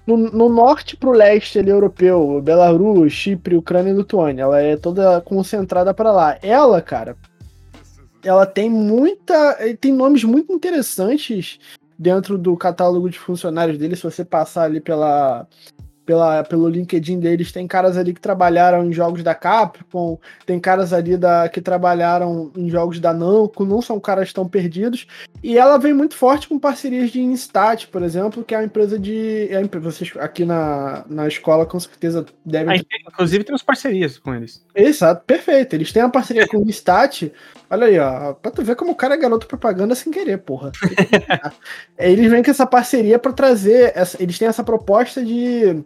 [0.06, 4.44] No, no norte pro leste ali, europeu, Belarus, Chipre, Ucrânia e Lituânia.
[4.44, 6.38] Ela é toda concentrada para lá.
[6.44, 7.18] Ela, cara,
[8.24, 9.58] ela tem muita.
[9.80, 11.60] Tem nomes muito interessantes
[11.98, 13.96] dentro do catálogo de funcionários dele.
[13.96, 15.48] Se você passar ali pela,
[16.06, 20.94] pela, pelo LinkedIn deles, tem caras ali que trabalharam em jogos da Capcom, tem caras
[20.94, 25.08] ali da, que trabalharam em jogos da Namco, não são caras tão perdidos.
[25.44, 28.98] E ela vem muito forte com parcerias de Instat, por exemplo, que é uma empresa
[28.98, 29.48] de.
[29.52, 32.80] É, vocês aqui na, na escola com certeza devem.
[32.80, 32.98] ter...
[33.08, 34.64] Inclusive temos parcerias com eles.
[34.74, 35.74] Exato, perfeito.
[35.74, 37.32] Eles têm uma parceria com o Instat.
[37.70, 38.34] Olha aí, ó.
[38.34, 40.72] Pra tu ver como o cara é garoto propaganda sem querer, porra.
[41.98, 43.92] eles vêm com essa parceria para trazer.
[43.96, 45.84] Essa, eles têm essa proposta de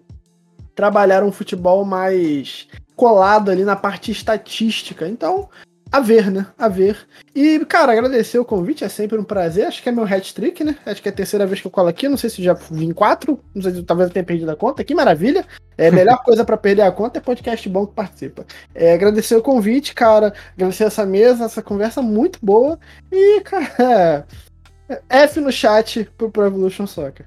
[0.79, 2.65] trabalhar um futebol mais
[2.95, 5.05] colado ali na parte estatística.
[5.05, 5.49] Então,
[5.91, 6.47] a ver, né?
[6.57, 6.97] A ver.
[7.35, 9.65] E, cara, agradecer o convite, é sempre um prazer.
[9.65, 10.77] Acho que é meu hat-trick, né?
[10.85, 12.07] Acho que é a terceira vez que eu colo aqui.
[12.07, 13.41] Não sei se já vim quatro.
[13.53, 14.81] Não sei se talvez eu tenha perdido a conta.
[14.81, 15.45] Que maravilha.
[15.77, 18.45] É a melhor coisa para perder a conta é podcast bom que participa.
[18.73, 20.33] É, agradecer o convite, cara.
[20.55, 22.79] Agradecer essa mesa, essa conversa muito boa.
[23.11, 24.25] E, cara,
[25.09, 27.25] F no chat pro Pro Evolution Soccer.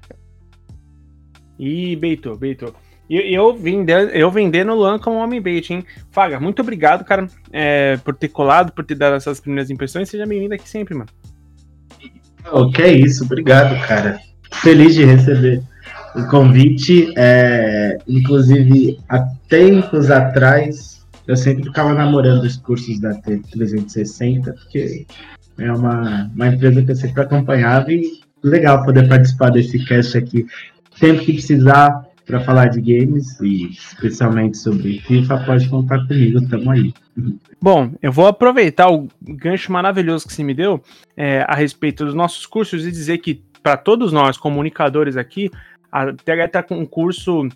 [1.59, 2.35] E Beito,
[3.13, 3.27] Beito.
[3.27, 5.85] Eu, eu, vendendo, eu o Luan como homem bait, hein?
[6.11, 10.09] Faga, muito obrigado, cara, é, por ter colado, por ter dado essas primeiras impressões.
[10.09, 11.09] Seja bem-vindo aqui sempre, mano.
[12.51, 14.19] Oh, que é isso, obrigado, cara.
[14.61, 15.61] Feliz de receber
[16.15, 17.13] o convite.
[17.15, 25.05] É, inclusive, há tempos atrás, eu sempre ficava namorando os cursos da T360, porque
[25.59, 30.45] é uma, uma empresa que eu sempre acompanhava e legal poder participar desse cast aqui.
[30.95, 36.71] Sempre que precisar para falar de games e especialmente sobre FIFA, pode contar comigo, tamo
[36.71, 36.93] aí.
[37.61, 40.81] Bom, eu vou aproveitar o gancho maravilhoso que você me deu
[41.15, 45.49] é, a respeito dos nossos cursos e dizer que para todos nós comunicadores aqui,
[45.91, 47.47] a TH está com um curso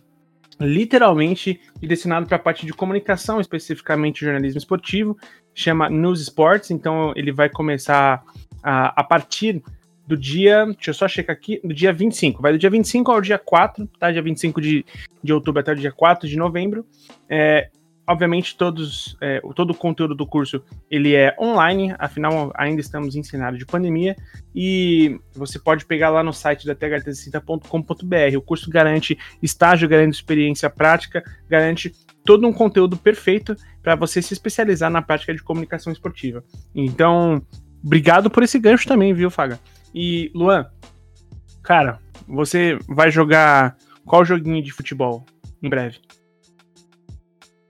[0.60, 5.18] literalmente direcionado para a parte de comunicação, especificamente jornalismo esportivo,
[5.54, 8.24] chama News Sports, então ele vai começar
[8.64, 9.62] a, a partir
[10.08, 13.20] do dia, deixa eu só checar aqui, do dia 25, vai do dia 25 ao
[13.20, 14.10] dia 4, tá?
[14.10, 14.86] Dia 25 de,
[15.22, 16.86] de outubro até o dia 4 de novembro.
[17.30, 17.70] É,
[18.08, 23.22] obviamente, todos, é, todo o conteúdo do curso, ele é online, afinal, ainda estamos em
[23.22, 24.16] cenário de pandemia,
[24.56, 28.38] e você pode pegar lá no site da th360.com.br.
[28.38, 31.92] O curso garante estágio, garante experiência prática, garante
[32.24, 36.44] todo um conteúdo perfeito para você se especializar na prática de comunicação esportiva.
[36.74, 37.42] Então,
[37.84, 39.60] obrigado por esse gancho também, viu, Faga?
[39.94, 40.66] E, Luan,
[41.64, 45.26] cara, você vai jogar qual joguinho de futebol
[45.62, 46.00] em breve?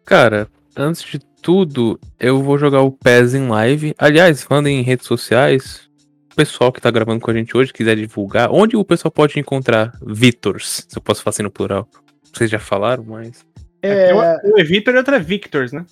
[0.05, 3.93] Cara, antes de tudo, eu vou jogar o PES em live.
[3.97, 5.89] Aliás, falando em redes sociais,
[6.31, 9.39] o pessoal que tá gravando com a gente hoje quiser divulgar, onde o pessoal pode
[9.39, 10.85] encontrar Victors?
[10.87, 11.87] Se eu posso falar assim no plural.
[12.33, 13.45] Vocês já falaram, mas.
[13.81, 14.13] É...
[14.13, 15.85] Um é Vitor e outro é Victors, né?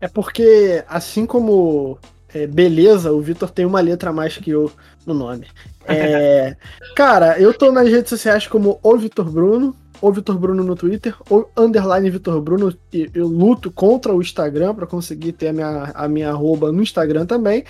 [0.00, 1.98] É porque, assim como
[2.34, 4.70] é, beleza, o Vitor tem uma letra a mais que eu
[5.06, 5.46] no nome.
[5.86, 6.56] É,
[6.94, 9.74] cara, eu tô nas redes sociais como o Vitor Bruno.
[10.00, 12.74] ou Vitor Bruno no Twitter, ou underline Vitor Bruno.
[13.14, 17.26] Eu luto contra o Instagram para conseguir ter a minha, a minha arroba no Instagram
[17.26, 17.64] também.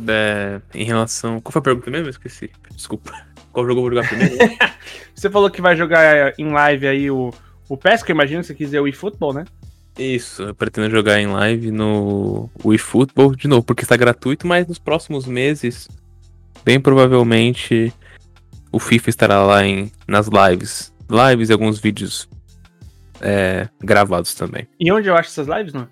[0.07, 2.07] É, em relação, qual foi a pergunta mesmo?
[2.07, 2.49] Eu esqueci.
[2.71, 3.13] Desculpa.
[3.51, 4.37] Qual jogo eu vou jogar primeiro?
[5.13, 7.31] você falou que vai jogar em live aí o
[7.73, 9.45] o PES, que eu imagino que você quiser o eFootball, né?
[9.97, 14.77] Isso, eu pretendo jogar em live no eFootball de novo, porque está gratuito, mas nos
[14.77, 15.87] próximos meses,
[16.63, 17.91] bem provavelmente,
[18.71, 20.93] o FIFA estará lá em, nas lives.
[21.09, 22.29] Lives e alguns vídeos
[23.21, 24.67] é, gravados também.
[24.79, 25.87] E onde eu acho essas lives, não?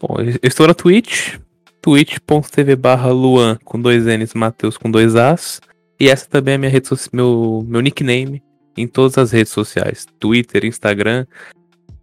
[0.00, 1.36] Bom, eu estou na Twitch,
[1.80, 5.60] twitch.tv barra Luan com dois N's, Matheus com dois As.
[6.00, 8.42] E essa também é minha rede meu, meu nickname
[8.80, 11.26] em todas as redes sociais, Twitter, Instagram.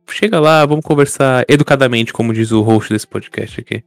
[0.09, 3.83] Chega lá, vamos conversar educadamente, como diz o host desse podcast aqui.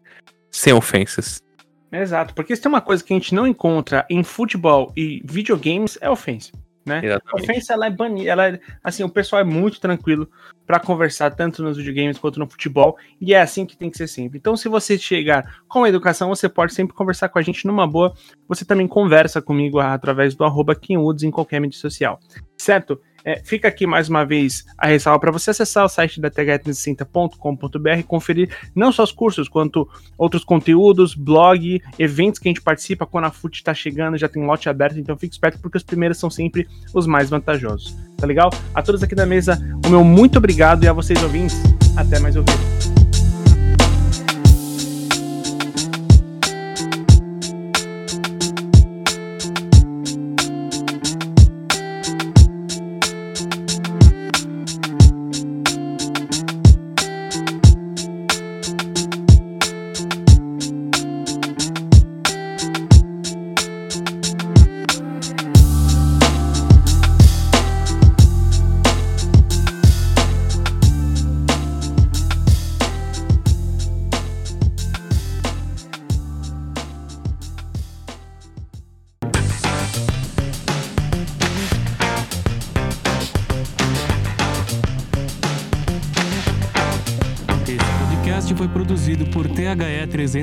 [0.51, 1.43] Sem ofensas.
[1.91, 5.97] Exato, porque se tem uma coisa que a gente não encontra em futebol e videogames
[6.01, 6.53] é ofensa
[6.89, 7.01] né?
[7.05, 7.33] Exatamente.
[7.33, 10.29] A ofensa ela é banida, ela é, assim, o pessoal é muito tranquilo
[10.67, 14.07] para conversar tanto nos videogames quanto no futebol, e é assim que tem que ser
[14.07, 14.39] sempre.
[14.39, 17.87] Então, se você chegar com a educação, você pode sempre conversar com a gente numa
[17.87, 18.13] boa.
[18.49, 22.19] Você também conversa comigo através do arroba em qualquer mídia social.
[22.57, 23.01] Certo?
[23.25, 27.99] É, fica aqui mais uma vez a ressalva para você acessar o site da tg360.com.br
[27.99, 33.07] e conferir não só os cursos, quanto outros conteúdos, blog, eventos que a gente participa.
[33.07, 36.19] Quando a FUT está chegando, já tem lote aberto, então fique esperto porque os primeiros
[36.19, 37.97] são sempre os mais vantajosos.
[38.17, 38.51] Tá legal?
[38.75, 41.57] A todos aqui da mesa, o meu muito obrigado e a vocês ouvintes,
[41.97, 42.98] até mais ouvir.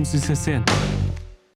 [0.03, 0.74] 360.